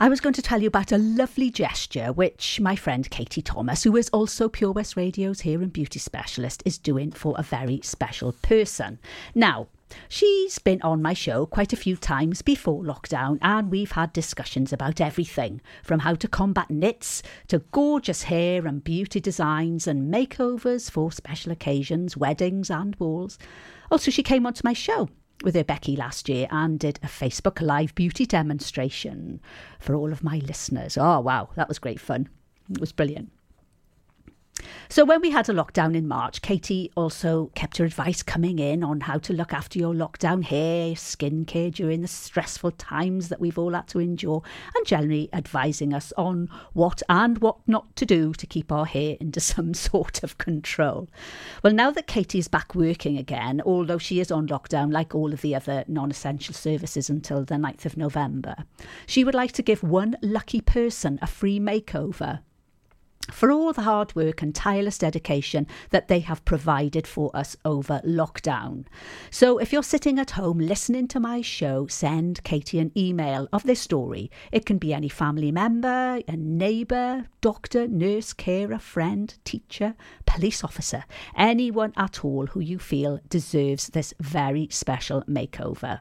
I 0.00 0.08
was 0.08 0.20
going 0.20 0.34
to 0.34 0.42
tell 0.42 0.62
you 0.62 0.68
about 0.68 0.92
a 0.92 0.98
lovely 0.98 1.50
gesture 1.50 2.12
which 2.12 2.60
my 2.60 2.76
friend 2.76 3.08
Katie 3.10 3.42
Thomas, 3.42 3.82
who 3.82 3.96
is 3.96 4.08
also 4.10 4.48
Pure 4.48 4.72
West 4.72 4.96
Radio's 4.96 5.40
hair 5.40 5.60
and 5.60 5.72
beauty 5.72 5.98
specialist, 5.98 6.62
is 6.64 6.78
doing 6.78 7.10
for 7.10 7.34
a 7.36 7.42
very 7.42 7.80
special 7.82 8.32
person. 8.32 8.98
Now, 9.34 9.68
She's 10.08 10.58
been 10.58 10.82
on 10.82 11.00
my 11.00 11.14
show 11.14 11.46
quite 11.46 11.72
a 11.72 11.76
few 11.76 11.96
times 11.96 12.42
before 12.42 12.82
lockdown, 12.82 13.38
and 13.40 13.70
we've 13.70 13.92
had 13.92 14.12
discussions 14.12 14.70
about 14.70 15.00
everything 15.00 15.62
from 15.82 16.00
how 16.00 16.14
to 16.16 16.28
combat 16.28 16.68
nits 16.70 17.22
to 17.46 17.60
gorgeous 17.72 18.24
hair 18.24 18.66
and 18.66 18.84
beauty 18.84 19.18
designs 19.18 19.86
and 19.86 20.12
makeovers 20.12 20.90
for 20.90 21.10
special 21.10 21.52
occasions, 21.52 22.16
weddings, 22.16 22.70
and 22.70 22.98
balls. 22.98 23.38
Also, 23.90 24.10
she 24.10 24.22
came 24.22 24.46
onto 24.46 24.60
my 24.62 24.74
show 24.74 25.08
with 25.42 25.54
her 25.54 25.64
Becky 25.64 25.96
last 25.96 26.28
year 26.28 26.46
and 26.50 26.78
did 26.78 26.98
a 27.02 27.06
Facebook 27.06 27.60
Live 27.60 27.94
beauty 27.94 28.26
demonstration 28.26 29.40
for 29.78 29.94
all 29.94 30.12
of 30.12 30.24
my 30.24 30.38
listeners. 30.38 30.98
Oh, 30.98 31.20
wow, 31.20 31.50
that 31.56 31.68
was 31.68 31.78
great 31.78 32.00
fun. 32.00 32.28
It 32.70 32.80
was 32.80 32.92
brilliant. 32.92 33.30
So, 34.88 35.04
when 35.04 35.20
we 35.20 35.30
had 35.30 35.48
a 35.48 35.52
lockdown 35.52 35.94
in 35.94 36.08
March, 36.08 36.40
Katie 36.40 36.90
also 36.96 37.50
kept 37.54 37.76
her 37.76 37.84
advice 37.84 38.22
coming 38.22 38.58
in 38.58 38.82
on 38.82 39.00
how 39.00 39.18
to 39.18 39.32
look 39.32 39.52
after 39.52 39.78
your 39.78 39.94
lockdown 39.94 40.42
hair, 40.42 40.94
skincare 40.94 41.72
during 41.72 42.00
the 42.00 42.08
stressful 42.08 42.72
times 42.72 43.28
that 43.28 43.40
we've 43.40 43.58
all 43.58 43.74
had 43.74 43.86
to 43.88 44.00
endure, 44.00 44.42
and 44.74 44.86
generally 44.86 45.28
advising 45.32 45.92
us 45.92 46.12
on 46.16 46.48
what 46.72 47.02
and 47.08 47.38
what 47.38 47.56
not 47.66 47.94
to 47.96 48.06
do 48.06 48.32
to 48.32 48.46
keep 48.46 48.72
our 48.72 48.86
hair 48.86 49.16
into 49.20 49.40
some 49.48 49.74
sort 49.74 50.22
of 50.22 50.38
control. 50.38 51.08
Well, 51.62 51.74
now 51.74 51.90
that 51.90 52.06
Katie 52.06 52.38
is 52.38 52.48
back 52.48 52.74
working 52.74 53.18
again, 53.18 53.60
although 53.64 53.98
she 53.98 54.20
is 54.20 54.30
on 54.30 54.48
lockdown 54.48 54.92
like 54.92 55.14
all 55.14 55.32
of 55.32 55.42
the 55.42 55.54
other 55.54 55.84
non 55.86 56.10
essential 56.10 56.54
services 56.54 57.10
until 57.10 57.44
the 57.44 57.56
9th 57.56 57.84
of 57.84 57.96
November, 57.96 58.56
she 59.06 59.24
would 59.24 59.34
like 59.34 59.52
to 59.52 59.62
give 59.62 59.82
one 59.82 60.16
lucky 60.22 60.60
person 60.60 61.18
a 61.20 61.26
free 61.26 61.60
makeover 61.60 62.40
for 63.30 63.50
all 63.50 63.72
the 63.72 63.82
hard 63.82 64.14
work 64.14 64.42
and 64.42 64.54
tireless 64.54 64.98
dedication 64.98 65.66
that 65.90 66.08
they 66.08 66.20
have 66.20 66.44
provided 66.44 67.06
for 67.06 67.34
us 67.34 67.56
over 67.64 68.00
lockdown. 68.04 68.84
So, 69.30 69.58
if 69.58 69.72
you're 69.72 69.82
sitting 69.82 70.18
at 70.18 70.32
home 70.32 70.58
listening 70.58 71.08
to 71.08 71.20
my 71.20 71.42
show, 71.42 71.86
send 71.86 72.42
Katie 72.44 72.78
an 72.78 72.92
email 72.96 73.48
of 73.52 73.64
this 73.64 73.80
story. 73.80 74.30
It 74.52 74.66
can 74.66 74.78
be 74.78 74.94
any 74.94 75.08
family 75.08 75.52
member, 75.52 76.20
a 76.26 76.36
neighbour, 76.36 77.26
doctor, 77.40 77.86
nurse, 77.86 78.32
carer, 78.32 78.78
friend, 78.78 79.34
teacher, 79.44 79.94
police 80.26 80.64
officer, 80.64 81.04
anyone 81.36 81.92
at 81.96 82.24
all 82.24 82.46
who 82.46 82.60
you 82.60 82.78
feel 82.78 83.20
deserves 83.28 83.88
this 83.88 84.14
very 84.20 84.68
special 84.70 85.22
makeover. 85.22 86.00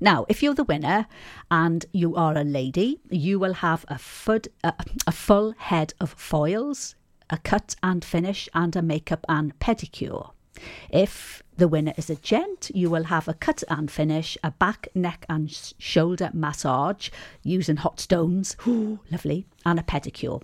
Now, 0.00 0.26
if 0.28 0.42
you're 0.42 0.54
the 0.54 0.64
winner 0.64 1.06
and 1.50 1.84
you 1.92 2.14
are 2.16 2.36
a 2.36 2.44
lady, 2.44 3.00
you 3.10 3.38
will 3.38 3.54
have 3.54 3.84
a, 3.88 3.94
fud, 3.94 4.48
a, 4.62 5.12
full 5.12 5.54
head 5.58 5.94
of 6.00 6.10
foils, 6.10 6.94
a 7.30 7.38
cut 7.38 7.76
and 7.82 8.04
finish, 8.04 8.48
and 8.54 8.74
a 8.76 8.82
makeup 8.82 9.24
and 9.28 9.58
pedicure. 9.58 10.30
If 10.90 11.42
the 11.56 11.68
winner 11.68 11.92
is 11.96 12.10
a 12.10 12.16
gent, 12.16 12.70
you 12.74 12.90
will 12.90 13.04
have 13.04 13.28
a 13.28 13.34
cut 13.34 13.62
and 13.68 13.90
finish, 13.90 14.36
a 14.42 14.50
back, 14.50 14.88
neck, 14.94 15.24
and 15.28 15.50
sh- 15.50 15.72
shoulder 15.78 16.30
massage 16.32 17.10
using 17.42 17.76
hot 17.76 18.00
stones, 18.00 18.56
Ooh, 18.66 19.00
lovely, 19.10 19.46
and 19.64 19.78
a 19.78 19.82
pedicure. 19.82 20.42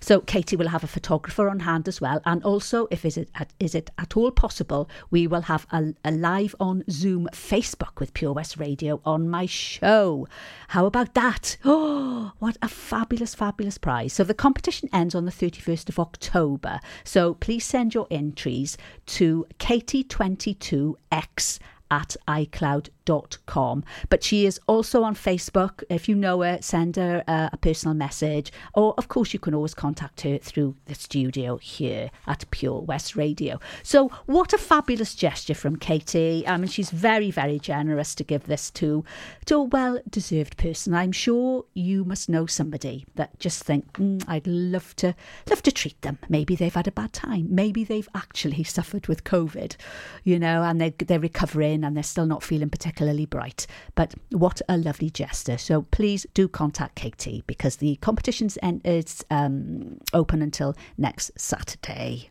So 0.00 0.20
Katie 0.20 0.56
will 0.56 0.68
have 0.68 0.84
a 0.84 0.88
photographer 0.88 1.48
on 1.48 1.60
hand 1.60 1.88
as 1.88 2.00
well, 2.00 2.20
and 2.24 2.42
also, 2.44 2.86
if 2.90 3.04
is 3.04 3.16
it 3.16 3.28
at, 3.34 3.52
is 3.58 3.74
it 3.74 3.90
at 3.98 4.16
all 4.16 4.30
possible, 4.30 4.88
we 5.10 5.26
will 5.26 5.42
have 5.42 5.66
a, 5.70 5.94
a 6.04 6.12
live 6.12 6.54
on 6.60 6.84
Zoom 6.90 7.28
Facebook 7.32 7.98
with 7.98 8.14
Pure 8.14 8.34
West 8.34 8.56
Radio 8.56 9.00
on 9.04 9.28
my 9.28 9.46
show. 9.46 10.28
How 10.68 10.86
about 10.86 11.14
that? 11.14 11.56
Oh, 11.64 12.32
what 12.38 12.56
a 12.62 12.68
fabulous, 12.68 13.34
fabulous 13.34 13.78
prize! 13.78 14.12
So 14.12 14.24
the 14.24 14.34
competition 14.34 14.88
ends 14.92 15.14
on 15.14 15.24
the 15.24 15.30
thirty 15.30 15.60
first 15.60 15.88
of 15.88 15.98
October. 15.98 16.80
So 17.04 17.34
please 17.34 17.64
send 17.64 17.94
your 17.94 18.06
entries 18.10 18.76
to 19.06 19.46
Katie22x 19.58 21.58
at 21.90 22.16
icloud.com. 22.28 23.84
But 24.08 24.24
she 24.24 24.46
is 24.46 24.60
also 24.66 25.02
on 25.02 25.14
Facebook. 25.14 25.82
If 25.88 26.08
you 26.08 26.14
know 26.14 26.42
her, 26.42 26.58
send 26.60 26.96
her 26.96 27.22
uh, 27.28 27.50
a 27.52 27.56
personal 27.56 27.94
message. 27.94 28.52
Or, 28.74 28.94
of 28.98 29.08
course, 29.08 29.32
you 29.32 29.38
can 29.38 29.54
always 29.54 29.74
contact 29.74 30.22
her 30.22 30.38
through 30.38 30.74
the 30.86 30.94
studio 30.94 31.56
here 31.58 32.10
at 32.26 32.50
Pure 32.50 32.80
West 32.80 33.16
Radio. 33.16 33.60
So, 33.82 34.10
what 34.26 34.52
a 34.52 34.58
fabulous 34.58 35.14
gesture 35.14 35.54
from 35.54 35.76
Katie. 35.76 36.46
I 36.46 36.56
mean, 36.56 36.68
she's 36.68 36.90
very, 36.90 37.30
very 37.30 37.58
generous 37.58 38.14
to 38.16 38.24
give 38.24 38.44
this 38.44 38.70
to, 38.72 39.04
to 39.46 39.54
a 39.56 39.62
well 39.62 40.00
deserved 40.08 40.56
person. 40.56 40.94
I'm 40.94 41.12
sure 41.12 41.64
you 41.74 42.04
must 42.04 42.28
know 42.28 42.46
somebody 42.46 43.06
that 43.14 43.38
just 43.38 43.62
think, 43.62 43.92
mm, 43.94 44.22
I'd 44.26 44.46
love 44.46 44.96
to, 44.96 45.14
love 45.48 45.62
to 45.62 45.72
treat 45.72 46.00
them. 46.02 46.18
Maybe 46.28 46.56
they've 46.56 46.74
had 46.74 46.88
a 46.88 46.92
bad 46.92 47.12
time. 47.12 47.46
Maybe 47.50 47.84
they've 47.84 48.08
actually 48.14 48.64
suffered 48.64 49.06
with 49.06 49.24
COVID, 49.24 49.76
you 50.24 50.38
know, 50.38 50.62
and 50.62 50.80
they're, 50.80 50.92
they're 50.98 51.20
recovering 51.20 51.75
in 51.76 51.84
and 51.84 51.96
they're 51.96 52.02
still 52.02 52.26
not 52.26 52.42
feeling 52.42 52.70
particularly 52.70 53.26
bright. 53.26 53.66
But 53.94 54.14
what 54.30 54.60
a 54.68 54.76
lovely 54.76 55.10
gesture. 55.10 55.58
So 55.58 55.82
please 55.82 56.26
do 56.34 56.48
contact 56.48 56.96
Katie 56.96 57.44
because 57.46 57.76
the 57.76 57.96
competition's 57.96 58.58
en- 58.62 58.82
is 58.84 59.24
um, 59.30 59.98
open 60.12 60.42
until 60.42 60.74
next 60.98 61.30
Saturday. 61.36 62.30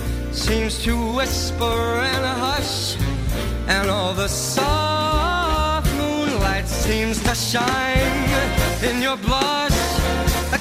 seems 0.31 0.83
to 0.83 0.95
whisper 1.13 1.65
and 1.65 2.23
a 2.23 2.35
hush. 2.45 2.95
And 3.67 3.89
all 3.89 4.13
the 4.13 4.27
soft 4.27 5.91
moonlight 5.95 6.67
seems 6.67 7.21
to 7.23 7.35
shine 7.35 8.29
in 8.83 9.01
your 9.01 9.17
blush. 9.17 9.79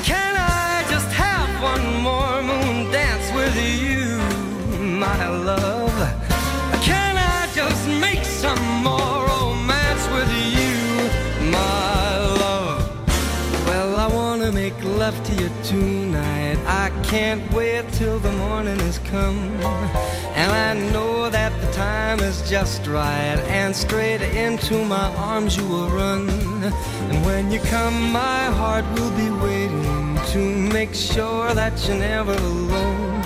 Can 0.03 0.35
I 0.37 0.85
just 0.89 1.11
have 1.13 1.51
one 1.63 2.03
more 2.03 2.43
moon 2.43 2.91
dance 2.91 3.31
with 3.33 3.55
you, 3.57 4.19
my 4.81 5.29
love? 5.29 5.99
Can 6.83 7.17
I 7.17 7.49
just 7.55 7.87
make 7.87 8.25
some 8.25 8.65
more 8.83 9.27
romance 9.27 10.05
with 10.17 10.31
you, 10.57 11.51
my 11.51 12.19
love? 12.43 12.83
Well, 13.67 13.97
I 13.97 14.07
wanna 14.09 14.51
make 14.53 14.75
love 14.85 15.17
to 15.25 15.33
you 15.35 15.50
can't 17.11 17.53
wait 17.53 17.85
till 17.95 18.21
the 18.21 18.31
morning 18.45 18.79
has 18.79 19.01
come. 19.01 19.37
And 20.41 20.53
I 20.53 20.75
know 20.93 21.29
that 21.29 21.53
the 21.61 21.73
time 21.73 22.21
is 22.21 22.49
just 22.49 22.87
right. 22.87 23.39
And 23.59 23.75
straight 23.75 24.23
into 24.23 24.85
my 24.85 25.09
arms 25.17 25.57
you 25.57 25.67
will 25.67 25.89
run. 25.89 26.29
And 27.11 27.27
when 27.27 27.51
you 27.51 27.59
come, 27.77 28.13
my 28.13 28.45
heart 28.61 28.85
will 28.95 29.11
be 29.23 29.29
waiting 29.45 30.19
to 30.33 30.39
make 30.77 30.95
sure 30.95 31.53
that 31.53 31.73
you're 31.85 31.99
never 31.99 32.33
alone. 32.33 33.23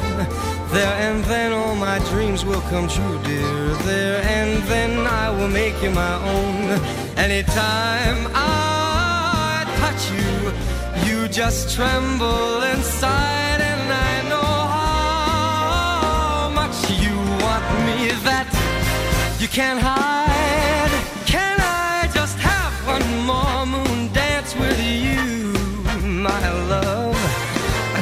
There 0.73 0.97
and 1.07 1.23
then 1.25 1.53
all 1.53 1.77
my 1.77 1.99
dreams 2.11 2.43
will 2.43 2.65
come 2.73 2.89
true, 2.89 3.19
dear. 3.23 3.65
There 3.91 4.23
and 4.39 4.63
then 4.63 5.07
I 5.07 5.29
will 5.29 5.53
make 5.63 5.77
you 5.83 5.91
my 5.91 6.17
own. 6.35 6.81
Anytime 7.19 8.19
I 8.35 9.67
touch 9.83 10.03
you, 10.17 10.33
you 11.07 11.29
just 11.29 11.77
tremble 11.77 12.63
inside, 12.73 13.34
you 19.41 19.49
can't 19.49 19.81
hide. 19.81 20.91
Can 21.27 21.57
I 21.61 22.09
just 22.15 22.39
have 22.39 22.73
one 22.87 23.09
more 23.27 23.67
moon 23.67 24.13
dance 24.13 24.55
with 24.55 24.79
you, 24.81 25.53
my 26.27 26.51
love? 26.73 27.17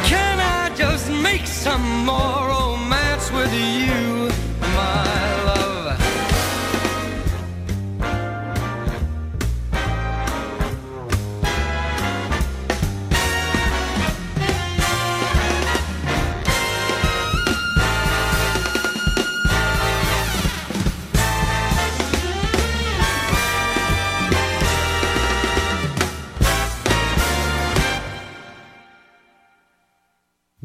Can 0.05 0.38
I 0.40 0.75
just 0.77 1.11
make 1.11 1.47
some 1.47 2.05
more 2.05 2.52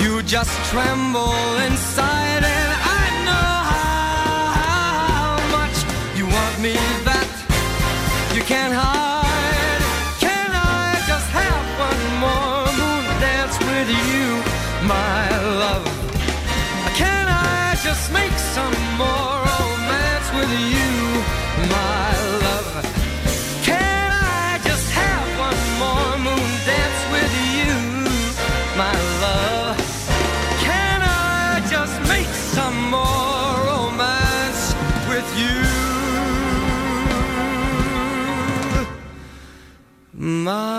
you 0.00 0.22
just 0.22 0.52
tremble 0.70 1.34
inside, 1.66 2.61
my 40.44 40.71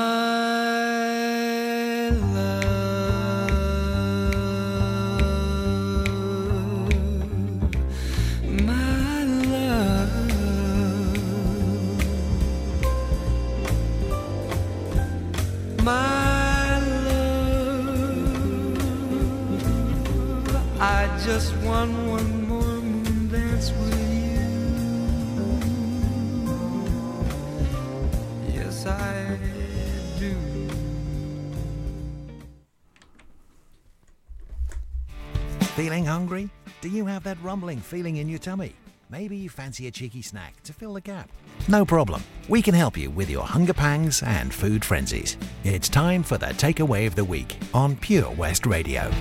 hungry? 36.13 36.47
Do 36.81 36.89
you 36.89 37.07
have 37.07 37.23
that 37.23 37.41
rumbling 37.41 37.79
feeling 37.79 38.17
in 38.17 38.29
your 38.29 38.37
tummy? 38.37 38.75
Maybe 39.09 39.35
you 39.35 39.49
fancy 39.49 39.87
a 39.87 39.91
cheeky 39.91 40.21
snack 40.21 40.61
to 40.63 40.71
fill 40.71 40.93
the 40.93 41.01
gap. 41.01 41.27
No 41.67 41.85
problem. 41.85 42.21
We 42.47 42.61
can 42.61 42.75
help 42.75 42.97
you 42.97 43.09
with 43.09 43.29
your 43.31 43.43
hunger 43.43 43.73
pangs 43.73 44.21
and 44.21 44.53
food 44.53 44.85
frenzies. 44.85 45.37
It's 45.63 45.89
time 45.89 46.21
for 46.21 46.37
the 46.37 46.47
takeaway 46.47 47.07
of 47.07 47.15
the 47.15 47.25
week 47.25 47.57
on 47.73 47.95
Pure 47.95 48.31
West 48.31 48.67
Radio. 48.67 49.11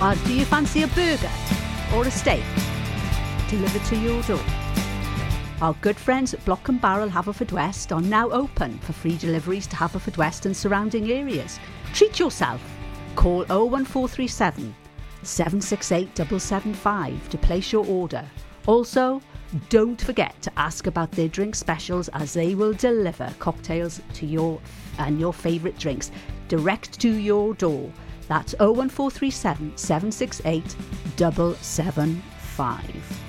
Or 0.00 0.14
do 0.24 0.34
you 0.34 0.46
fancy 0.46 0.82
a 0.82 0.88
burger 0.88 1.30
or 1.94 2.06
a 2.06 2.10
steak 2.10 2.44
delivered 3.50 3.84
to 3.84 3.96
your 3.96 4.22
door? 4.22 4.44
Our 5.60 5.74
good 5.82 5.96
friends 5.96 6.32
at 6.34 6.44
Block 6.46 6.68
and 6.68 6.80
Barrel 6.80 7.10
Haverfordwest 7.10 7.94
are 7.94 8.02
now 8.02 8.30
open 8.30 8.78
for 8.78 8.92
free 8.94 9.16
deliveries 9.18 9.66
to 9.68 9.76
Haverfordwest 9.76 10.46
and 10.46 10.56
surrounding 10.56 11.10
areas. 11.10 11.58
Treat 11.92 12.18
yourself. 12.18 12.60
Call 13.16 13.44
01437 13.48 14.74
768 15.22 16.16
775 16.16 17.28
to 17.30 17.38
place 17.38 17.72
your 17.72 17.86
order. 17.86 18.24
Also, 18.66 19.22
don't 19.68 20.00
forget 20.00 20.40
to 20.42 20.52
ask 20.56 20.86
about 20.86 21.10
their 21.12 21.28
drink 21.28 21.54
specials 21.54 22.08
as 22.08 22.34
they 22.34 22.54
will 22.54 22.74
deliver 22.74 23.32
cocktails 23.38 24.00
to 24.14 24.26
your 24.26 24.60
and 24.98 25.18
your 25.18 25.32
favourite 25.32 25.78
drinks 25.78 26.10
direct 26.48 27.00
to 27.00 27.10
your 27.10 27.54
door. 27.54 27.90
That's 28.28 28.54
01437 28.58 29.76
768 29.76 30.76
775. 31.16 33.25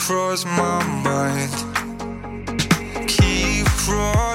Across 0.00 0.46
my 0.46 0.82
mind. 1.04 1.52
Keep 3.06 3.66
crawling 3.66 4.29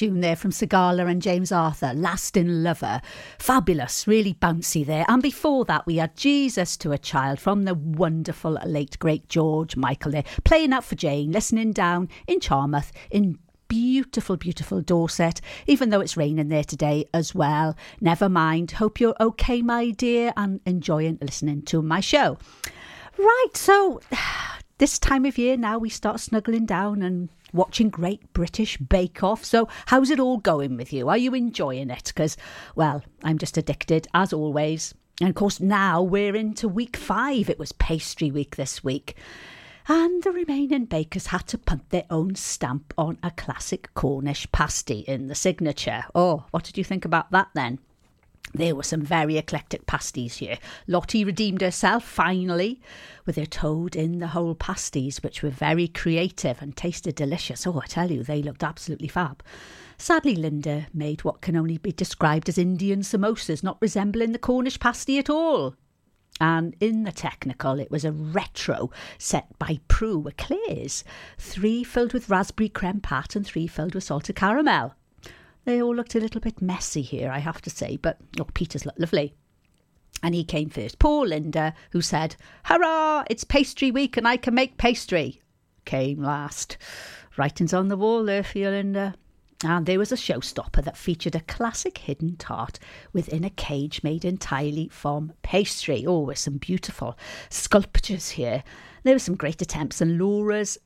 tune 0.00 0.20
there 0.20 0.34
from 0.34 0.50
Sigala 0.50 1.10
and 1.10 1.20
James 1.20 1.52
Arthur, 1.52 1.92
Lasting 1.94 2.62
Lover. 2.62 3.02
Fabulous, 3.38 4.08
really 4.08 4.32
bouncy 4.32 4.82
there. 4.82 5.04
And 5.08 5.22
before 5.22 5.66
that, 5.66 5.84
we 5.84 5.96
had 5.96 6.16
Jesus 6.16 6.78
to 6.78 6.92
a 6.92 6.96
Child 6.96 7.38
from 7.38 7.64
the 7.64 7.74
wonderful 7.74 8.58
late 8.64 8.98
great 8.98 9.28
George 9.28 9.76
Michael 9.76 10.12
there, 10.12 10.24
playing 10.42 10.72
out 10.72 10.84
for 10.84 10.94
Jane, 10.94 11.32
listening 11.32 11.72
down 11.72 12.08
in 12.26 12.40
Charmouth 12.40 12.92
in 13.10 13.38
beautiful, 13.68 14.38
beautiful 14.38 14.80
Dorset, 14.80 15.42
even 15.66 15.90
though 15.90 16.00
it's 16.00 16.16
raining 16.16 16.48
there 16.48 16.64
today 16.64 17.04
as 17.12 17.34
well. 17.34 17.76
Never 18.00 18.30
mind. 18.30 18.70
Hope 18.70 19.00
you're 19.00 19.16
okay, 19.20 19.60
my 19.60 19.90
dear, 19.90 20.32
and 20.34 20.62
enjoying 20.64 21.18
listening 21.20 21.60
to 21.64 21.82
my 21.82 22.00
show. 22.00 22.38
Right, 23.18 23.50
so 23.52 24.00
this 24.78 24.98
time 24.98 25.26
of 25.26 25.36
year 25.36 25.58
now 25.58 25.76
we 25.76 25.90
start 25.90 26.20
snuggling 26.20 26.64
down 26.64 27.02
and 27.02 27.28
watching 27.52 27.90
Great 27.90 28.32
British 28.32 28.76
Bake 28.78 29.22
Off. 29.22 29.44
So, 29.44 29.68
how's 29.86 30.10
it 30.10 30.20
all 30.20 30.38
going 30.38 30.76
with 30.76 30.92
you? 30.92 31.08
Are 31.08 31.16
you 31.16 31.34
enjoying 31.34 31.90
it? 31.90 32.04
Because, 32.06 32.36
well, 32.74 33.02
I'm 33.24 33.38
just 33.38 33.56
addicted 33.56 34.08
as 34.14 34.32
always. 34.32 34.94
And 35.20 35.28
of 35.28 35.34
course, 35.34 35.60
now 35.60 36.02
we're 36.02 36.34
into 36.34 36.68
week 36.68 36.96
five. 36.96 37.50
It 37.50 37.58
was 37.58 37.72
pastry 37.72 38.30
week 38.30 38.56
this 38.56 38.82
week. 38.82 39.16
And 39.88 40.22
the 40.22 40.30
remaining 40.30 40.84
bakers 40.84 41.26
had 41.26 41.46
to 41.48 41.58
punt 41.58 41.90
their 41.90 42.04
own 42.10 42.36
stamp 42.36 42.94
on 42.96 43.18
a 43.22 43.30
classic 43.32 43.92
Cornish 43.94 44.50
pasty 44.52 45.00
in 45.00 45.26
the 45.26 45.34
signature. 45.34 46.04
Oh, 46.14 46.44
what 46.52 46.64
did 46.64 46.78
you 46.78 46.84
think 46.84 47.04
about 47.04 47.30
that 47.32 47.48
then? 47.54 47.80
There 48.52 48.74
were 48.74 48.82
some 48.82 49.02
very 49.02 49.38
eclectic 49.38 49.86
pasties 49.86 50.38
here. 50.38 50.58
Lottie 50.86 51.24
redeemed 51.24 51.60
herself 51.60 52.04
finally 52.04 52.80
with 53.24 53.36
her 53.36 53.46
toad 53.46 53.94
in 53.94 54.18
the 54.18 54.28
hole 54.28 54.54
pasties, 54.54 55.22
which 55.22 55.42
were 55.42 55.50
very 55.50 55.86
creative 55.86 56.60
and 56.60 56.76
tasted 56.76 57.14
delicious. 57.14 57.66
Oh, 57.66 57.80
I 57.82 57.86
tell 57.86 58.10
you, 58.10 58.24
they 58.24 58.42
looked 58.42 58.64
absolutely 58.64 59.08
fab. 59.08 59.42
Sadly, 59.98 60.34
Linda 60.34 60.88
made 60.92 61.22
what 61.22 61.42
can 61.42 61.56
only 61.56 61.78
be 61.78 61.92
described 61.92 62.48
as 62.48 62.58
Indian 62.58 63.00
samosas, 63.02 63.62
not 63.62 63.78
resembling 63.80 64.32
the 64.32 64.38
Cornish 64.38 64.80
pasty 64.80 65.18
at 65.18 65.30
all. 65.30 65.76
And 66.40 66.74
in 66.80 67.04
the 67.04 67.12
technical, 67.12 67.78
it 67.78 67.90
was 67.90 68.04
a 68.04 68.12
retro 68.12 68.90
set 69.18 69.58
by 69.58 69.78
Prue 69.88 70.26
Eclairs, 70.26 71.04
three 71.38 71.84
filled 71.84 72.14
with 72.14 72.30
raspberry 72.30 72.70
creme 72.70 73.00
pat 73.00 73.36
and 73.36 73.46
three 73.46 73.66
filled 73.66 73.94
with 73.94 74.04
salted 74.04 74.36
caramel. 74.36 74.94
They 75.64 75.82
all 75.82 75.94
looked 75.94 76.14
a 76.14 76.20
little 76.20 76.40
bit 76.40 76.62
messy 76.62 77.02
here, 77.02 77.30
I 77.30 77.38
have 77.38 77.60
to 77.62 77.70
say, 77.70 77.96
but 77.96 78.18
oh, 78.40 78.46
Peter's 78.54 78.86
looked 78.86 79.00
lovely. 79.00 79.34
And 80.22 80.34
he 80.34 80.44
came 80.44 80.68
first. 80.68 80.98
Poor 80.98 81.26
Linda, 81.26 81.74
who 81.92 82.02
said, 82.02 82.36
Hurrah, 82.64 83.24
it's 83.30 83.44
pastry 83.44 83.90
week 83.90 84.16
and 84.16 84.26
I 84.26 84.36
can 84.36 84.54
make 84.54 84.76
pastry, 84.76 85.40
came 85.84 86.22
last. 86.22 86.76
Writings 87.36 87.72
on 87.72 87.88
the 87.88 87.96
wall 87.96 88.24
there 88.24 88.42
for 88.42 88.58
you, 88.58 88.68
Linda. 88.68 89.14
And 89.62 89.84
there 89.84 89.98
was 89.98 90.10
a 90.10 90.16
showstopper 90.16 90.82
that 90.84 90.96
featured 90.96 91.34
a 91.34 91.40
classic 91.40 91.98
hidden 91.98 92.36
tart 92.36 92.78
within 93.12 93.44
a 93.44 93.50
cage 93.50 94.02
made 94.02 94.24
entirely 94.24 94.88
from 94.88 95.34
pastry. 95.42 96.06
Oh, 96.06 96.20
with 96.20 96.38
some 96.38 96.56
beautiful 96.56 97.16
sculptures 97.50 98.30
here. 98.30 98.64
There 99.02 99.14
were 99.14 99.18
some 99.18 99.36
great 99.36 99.60
attempts, 99.60 100.00
and 100.00 100.18
Laura's 100.18 100.78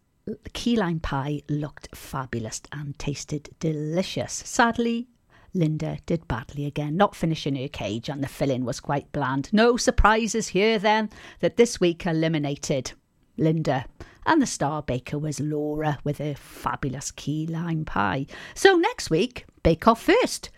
key 0.52 0.76
lime 0.76 1.00
pie 1.00 1.42
looked 1.48 1.94
fabulous 1.94 2.62
and 2.72 2.98
tasted 2.98 3.50
delicious. 3.60 4.32
Sadly, 4.32 5.08
Linda 5.52 5.98
did 6.06 6.26
badly 6.26 6.66
again, 6.66 6.96
not 6.96 7.14
finishing 7.14 7.54
her 7.56 7.68
cage, 7.68 8.08
and 8.08 8.22
the 8.22 8.28
filling 8.28 8.64
was 8.64 8.80
quite 8.80 9.12
bland. 9.12 9.50
No 9.52 9.76
surprises 9.76 10.48
here 10.48 10.78
then 10.78 11.10
that 11.40 11.56
this 11.56 11.78
week 11.78 12.06
eliminated 12.06 12.92
Linda. 13.36 13.86
And 14.26 14.40
the 14.40 14.46
star 14.46 14.82
baker 14.82 15.18
was 15.18 15.38
Laura 15.38 15.98
with 16.02 16.18
her 16.18 16.34
fabulous 16.34 17.10
key 17.10 17.46
lime 17.46 17.84
pie. 17.84 18.26
So 18.54 18.76
next 18.76 19.10
week, 19.10 19.46
bake 19.62 19.86
off 19.86 20.02
first. 20.02 20.50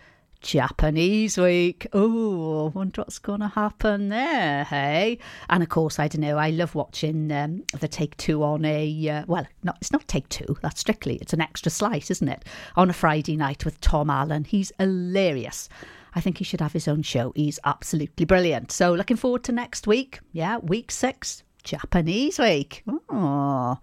Japanese 0.46 1.36
week. 1.36 1.88
Oh, 1.92 2.70
wonder 2.72 3.00
what's 3.00 3.18
going 3.18 3.40
to 3.40 3.48
happen 3.48 4.10
there, 4.10 4.62
hey? 4.62 5.18
And 5.50 5.60
of 5.60 5.68
course, 5.68 5.98
I 5.98 6.06
don't 6.06 6.20
know. 6.20 6.38
I 6.38 6.50
love 6.50 6.76
watching 6.76 7.32
um, 7.32 7.64
the 7.80 7.88
Take 7.88 8.16
Two 8.16 8.44
on 8.44 8.64
a 8.64 9.08
uh, 9.08 9.24
well, 9.26 9.44
not 9.64 9.76
it's 9.80 9.90
not 9.90 10.06
Take 10.06 10.28
Two. 10.28 10.56
That's 10.62 10.78
strictly 10.78 11.16
it's 11.16 11.32
an 11.32 11.40
extra 11.40 11.68
slice, 11.68 12.12
isn't 12.12 12.28
it? 12.28 12.44
On 12.76 12.88
a 12.88 12.92
Friday 12.92 13.36
night 13.36 13.64
with 13.64 13.80
Tom 13.80 14.08
Allen. 14.08 14.44
He's 14.44 14.70
hilarious. 14.78 15.68
I 16.14 16.20
think 16.20 16.38
he 16.38 16.44
should 16.44 16.60
have 16.60 16.72
his 16.72 16.86
own 16.86 17.02
show. 17.02 17.32
He's 17.34 17.58
absolutely 17.64 18.24
brilliant. 18.24 18.70
So 18.70 18.94
looking 18.94 19.16
forward 19.16 19.42
to 19.44 19.52
next 19.52 19.88
week. 19.88 20.20
Yeah, 20.30 20.58
week 20.58 20.92
six, 20.92 21.42
Japanese 21.64 22.38
week. 22.38 22.84
Oh, 23.08 23.78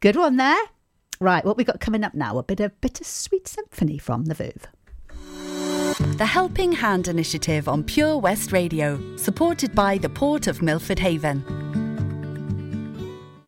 good 0.00 0.16
one 0.16 0.38
there. 0.38 0.64
Right, 1.20 1.44
what 1.44 1.56
we 1.56 1.62
got 1.62 1.78
coming 1.78 2.02
up 2.02 2.14
now? 2.14 2.36
A 2.38 2.42
bit 2.42 2.58
of 2.58 2.80
bittersweet 2.80 3.46
symphony 3.46 3.98
from 3.98 4.24
the 4.24 4.34
Verve. 4.34 4.66
The 6.00 6.24
Helping 6.24 6.72
Hand 6.72 7.08
Initiative 7.08 7.68
on 7.68 7.84
Pure 7.84 8.18
West 8.18 8.52
Radio, 8.52 8.98
supported 9.18 9.74
by 9.74 9.98
the 9.98 10.08
Port 10.08 10.46
of 10.46 10.62
Milford 10.62 10.98
Haven. 10.98 11.44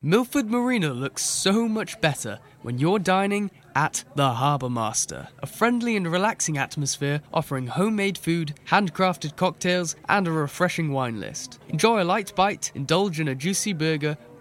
Milford 0.02 0.50
Marina 0.50 0.92
looks 0.92 1.24
so 1.24 1.66
much 1.66 1.98
better 2.02 2.38
when 2.60 2.78
you're 2.78 2.98
dining 2.98 3.50
at 3.74 4.04
the 4.16 4.32
Harbour 4.32 4.68
Master, 4.68 5.28
a 5.42 5.46
friendly 5.46 5.96
and 5.96 6.12
relaxing 6.12 6.58
atmosphere 6.58 7.22
offering 7.32 7.66
homemade 7.68 8.18
food, 8.18 8.54
handcrafted 8.68 9.34
cocktails, 9.36 9.96
and 10.10 10.28
a 10.28 10.32
refreshing 10.32 10.92
wine 10.92 11.20
list. 11.20 11.58
Enjoy 11.70 12.02
a 12.02 12.04
light 12.04 12.34
bite, 12.36 12.70
indulge 12.74 13.18
in 13.18 13.28
a 13.28 13.34
juicy 13.34 13.72
burger, 13.72 14.18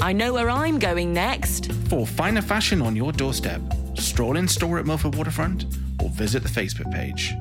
I 0.00 0.12
know 0.12 0.32
where 0.32 0.48
I'm 0.48 0.78
going 0.78 1.12
next. 1.12 1.72
For 1.88 2.06
finer 2.06 2.42
fashion 2.42 2.80
on 2.82 2.94
your 2.94 3.12
doorstep, 3.12 3.60
stroll 3.94 4.36
in 4.36 4.46
store 4.46 4.78
at 4.78 4.86
Milford 4.86 5.16
Waterfront 5.16 5.64
or 6.02 6.08
visit 6.10 6.42
the 6.42 6.48
Facebook 6.48 6.92
page. 6.92 7.34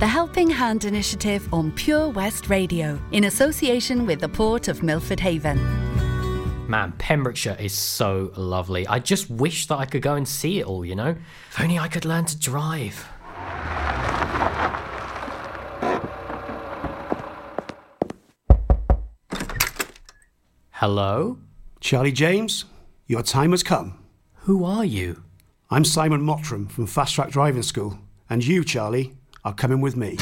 The 0.00 0.06
Helping 0.06 0.50
Hand 0.50 0.84
Initiative 0.84 1.48
on 1.54 1.72
Pure 1.72 2.10
West 2.10 2.50
Radio, 2.50 3.00
in 3.12 3.24
association 3.24 4.04
with 4.04 4.20
the 4.20 4.28
Port 4.28 4.68
of 4.68 4.82
Milford 4.82 5.20
Haven. 5.20 5.58
Man, 6.68 6.92
Pembrokeshire 6.98 7.56
is 7.58 7.72
so 7.72 8.32
lovely. 8.36 8.86
I 8.88 8.98
just 8.98 9.30
wish 9.30 9.68
that 9.68 9.76
I 9.76 9.86
could 9.86 10.02
go 10.02 10.14
and 10.16 10.26
see 10.26 10.58
it 10.58 10.66
all, 10.66 10.84
you 10.84 10.96
know? 10.96 11.14
If 11.50 11.60
only 11.60 11.78
I 11.78 11.86
could 11.88 12.04
learn 12.04 12.24
to 12.26 12.38
drive. 12.38 13.08
Hello? 20.80 21.38
Charlie 21.80 22.12
James, 22.12 22.66
your 23.06 23.22
time 23.22 23.52
has 23.52 23.62
come. 23.62 23.96
Who 24.40 24.62
are 24.62 24.84
you? 24.84 25.22
I'm 25.70 25.86
Simon 25.86 26.20
Mottram 26.20 26.70
from 26.70 26.86
Fast 26.86 27.14
Track 27.14 27.30
Driving 27.30 27.62
School, 27.62 27.98
and 28.28 28.46
you, 28.46 28.62
Charlie, 28.62 29.14
are 29.42 29.54
coming 29.54 29.80
with 29.80 29.96
me. 29.96 30.18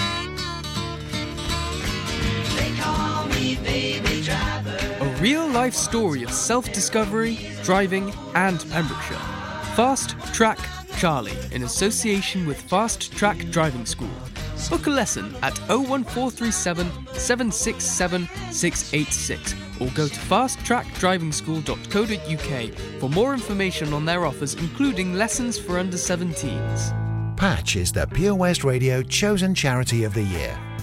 A 5.00 5.16
real 5.20 5.48
life 5.48 5.74
story 5.74 6.22
of 6.22 6.30
self 6.30 6.72
discovery, 6.72 7.36
driving, 7.64 8.12
and 8.36 8.64
Pembrokeshire. 8.70 9.16
Fast 9.74 10.10
Track 10.32 10.60
Charlie 10.98 11.36
in 11.50 11.64
association 11.64 12.46
with 12.46 12.60
Fast 12.60 13.10
Track 13.10 13.38
Driving 13.50 13.86
School. 13.86 14.08
Book 14.68 14.86
a 14.86 14.90
lesson 14.90 15.34
at 15.42 15.58
01437 15.68 16.86
767 17.12 18.28
686 18.50 19.54
or 19.80 19.88
go 19.90 20.08
to 20.08 20.14
fasttrackdrivingschool.co.uk 20.14 23.00
for 23.00 23.10
more 23.10 23.34
information 23.34 23.92
on 23.92 24.04
their 24.04 24.24
offers, 24.24 24.54
including 24.54 25.14
lessons 25.14 25.58
for 25.58 25.78
under 25.78 25.96
17s. 25.96 27.36
Patch 27.36 27.74
is 27.76 27.92
the 27.92 28.06
Pure 28.06 28.36
West 28.36 28.64
Radio 28.64 29.02
chosen 29.02 29.54
charity 29.54 30.04
of 30.04 30.14
the 30.14 30.22
year. 30.22 30.58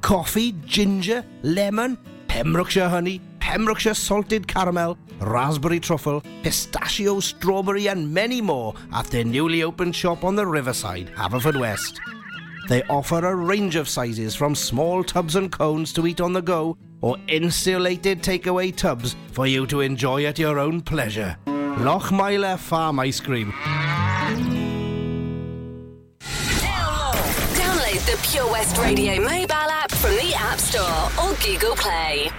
coffee, 0.00 0.52
ginger, 0.64 1.24
lemon, 1.42 1.98
Pembrokeshire 2.28 2.88
honey, 2.88 3.20
Pembrokeshire 3.40 3.94
salted 3.94 4.46
caramel, 4.46 4.98
raspberry 5.20 5.80
truffle, 5.80 6.22
pistachio, 6.42 7.20
strawberry, 7.20 7.88
and 7.88 8.12
many 8.12 8.40
more 8.40 8.74
at 8.92 9.06
their 9.06 9.24
newly 9.24 9.62
opened 9.62 9.96
shop 9.96 10.24
on 10.24 10.36
the 10.36 10.46
riverside, 10.46 11.10
Haverfordwest. 11.16 11.98
They 12.68 12.82
offer 12.84 13.24
a 13.24 13.34
range 13.34 13.76
of 13.76 13.88
sizes 13.88 14.34
from 14.34 14.54
small 14.54 15.02
tubs 15.02 15.36
and 15.36 15.50
cones 15.50 15.92
to 15.94 16.06
eat 16.06 16.20
on 16.20 16.34
the 16.34 16.42
go 16.42 16.76
or 17.00 17.16
insulated 17.28 18.22
takeaway 18.22 18.74
tubs 18.76 19.16
for 19.32 19.46
you 19.46 19.66
to 19.68 19.80
enjoy 19.80 20.26
at 20.26 20.38
your 20.38 20.58
own 20.58 20.82
pleasure. 20.82 21.36
Lochmeyler 21.46 22.58
Farm 22.58 22.98
Ice 23.00 23.20
Cream. 23.20 23.52
Download 27.54 28.04
the 28.04 28.18
Pure 28.30 28.50
West 28.50 28.76
Radio 28.78 29.16
mobile 29.22 29.54
app 29.54 29.87
the 30.28 30.34
App 30.34 30.58
Store 30.58 30.84
or 31.24 31.34
Google 31.36 31.74
Play. 31.74 32.30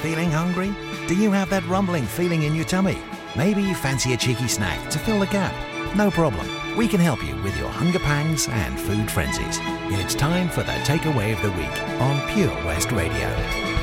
Feeling 0.00 0.30
hungry? 0.30 0.74
Do 1.08 1.14
you 1.14 1.30
have 1.32 1.50
that 1.50 1.66
rumbling 1.66 2.06
feeling 2.06 2.44
in 2.44 2.54
your 2.54 2.64
tummy? 2.64 2.96
Maybe 3.36 3.62
you 3.62 3.74
fancy 3.74 4.14
a 4.14 4.16
cheeky 4.16 4.48
snack 4.48 4.88
to 4.90 4.98
fill 4.98 5.20
the 5.20 5.26
gap. 5.26 5.77
No 5.96 6.10
problem. 6.10 6.46
We 6.76 6.86
can 6.86 7.00
help 7.00 7.24
you 7.24 7.34
with 7.42 7.56
your 7.58 7.68
hunger 7.68 7.98
pangs 7.98 8.46
and 8.48 8.78
food 8.78 9.10
frenzies. 9.10 9.58
It's 9.90 10.14
time 10.14 10.48
for 10.48 10.62
the 10.62 10.72
takeaway 10.84 11.32
of 11.32 11.42
the 11.42 11.50
week 11.52 12.00
on 12.00 12.28
Pure 12.28 12.54
West 12.66 12.92
Radio. 12.92 13.77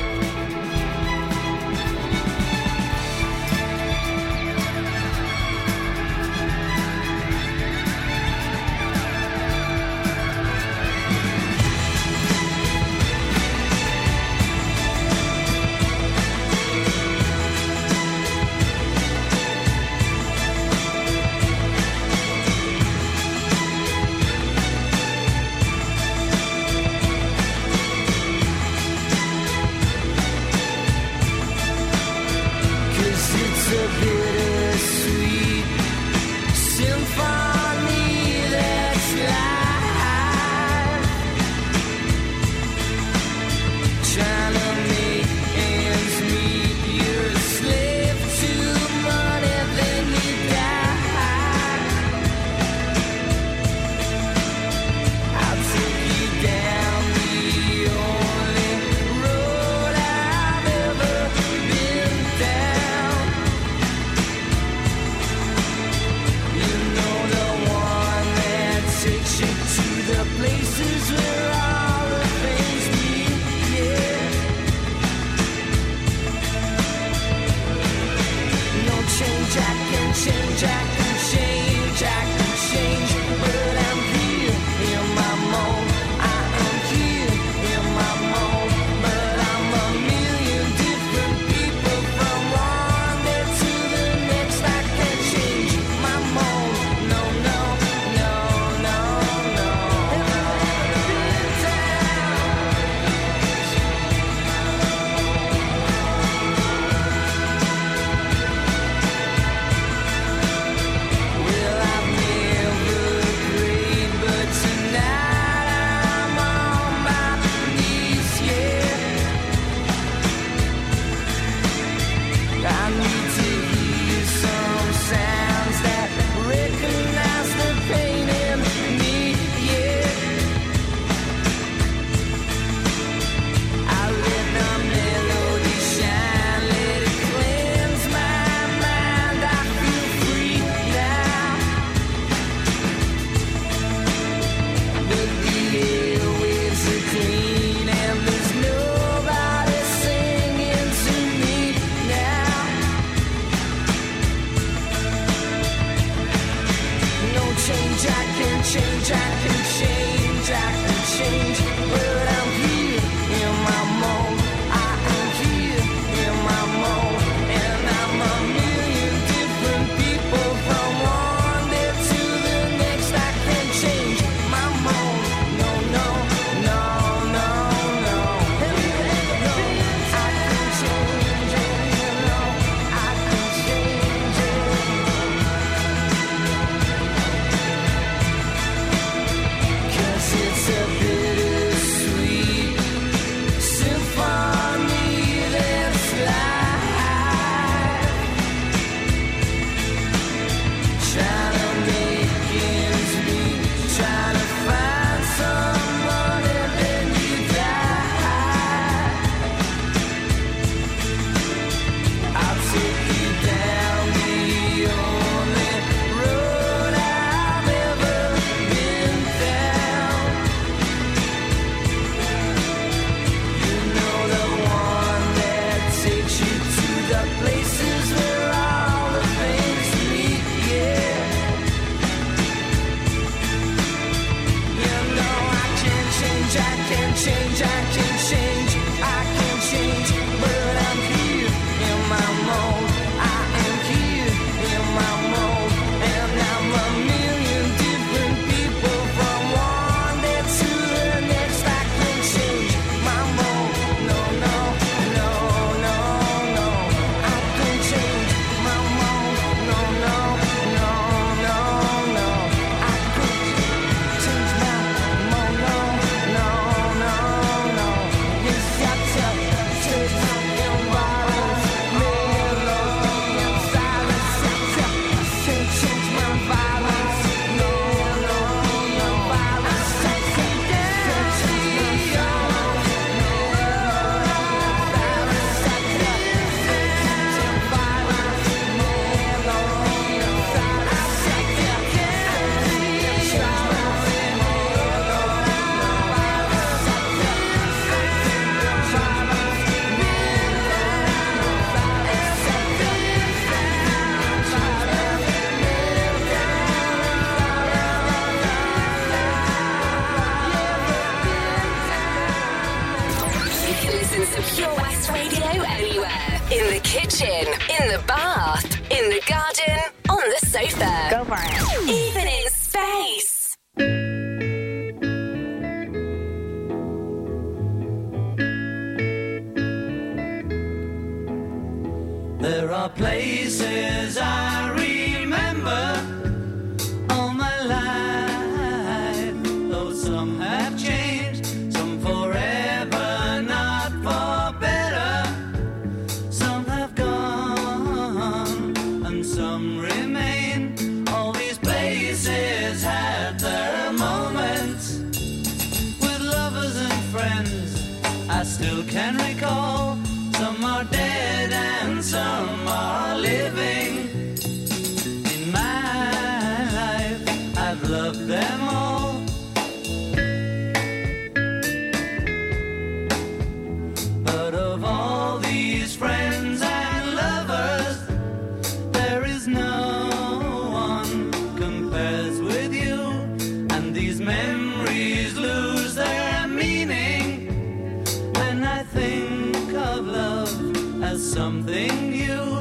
you. 392.16 392.55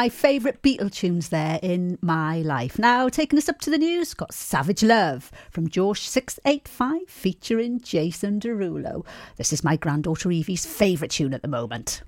my 0.00 0.08
favourite 0.08 0.62
Beatle 0.62 0.90
tunes 0.90 1.28
there 1.28 1.60
in 1.62 1.98
my 2.00 2.40
life. 2.40 2.78
Now, 2.78 3.10
taking 3.10 3.38
us 3.38 3.50
up 3.50 3.60
to 3.60 3.70
the 3.70 3.76
news, 3.76 4.14
got 4.14 4.32
Savage 4.32 4.82
Love 4.82 5.30
from 5.50 5.68
Jawsh 5.68 6.06
685 6.06 7.02
featuring 7.06 7.82
Jason 7.82 8.40
Derulo. 8.40 9.04
This 9.36 9.52
is 9.52 9.62
my 9.62 9.76
granddaughter 9.76 10.30
Evie's 10.30 10.64
favourite 10.64 11.10
tune 11.10 11.34
at 11.34 11.42
the 11.42 11.48
moment. 11.48 12.00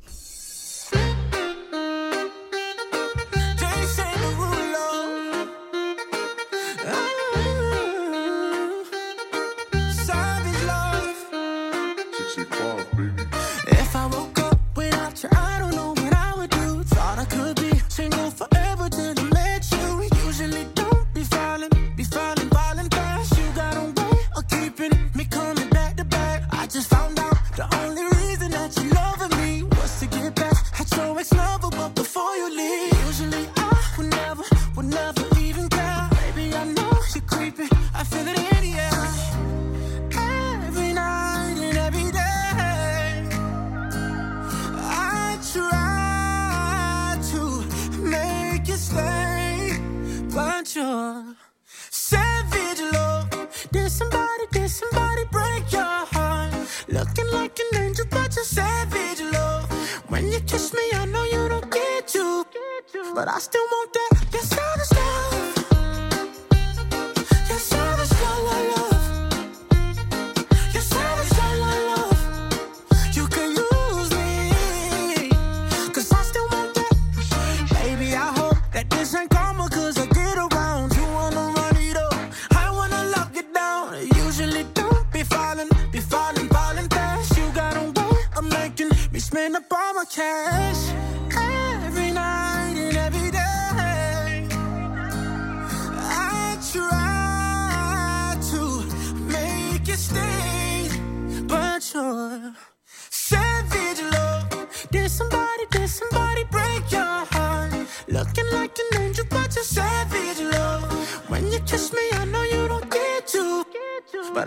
you 32.43 32.57
leave. 32.57 33.01
but 63.24 63.32
I 63.32 63.38
still 63.38 63.62
want 63.70 63.92
that. 63.92 64.24
Yes, 64.32 64.51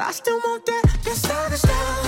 I 0.07 0.11
still 0.11 0.37
want 0.37 0.63
that, 0.67 0.83
that 1.03 1.15
southern 1.15 1.57
style 1.57 2.04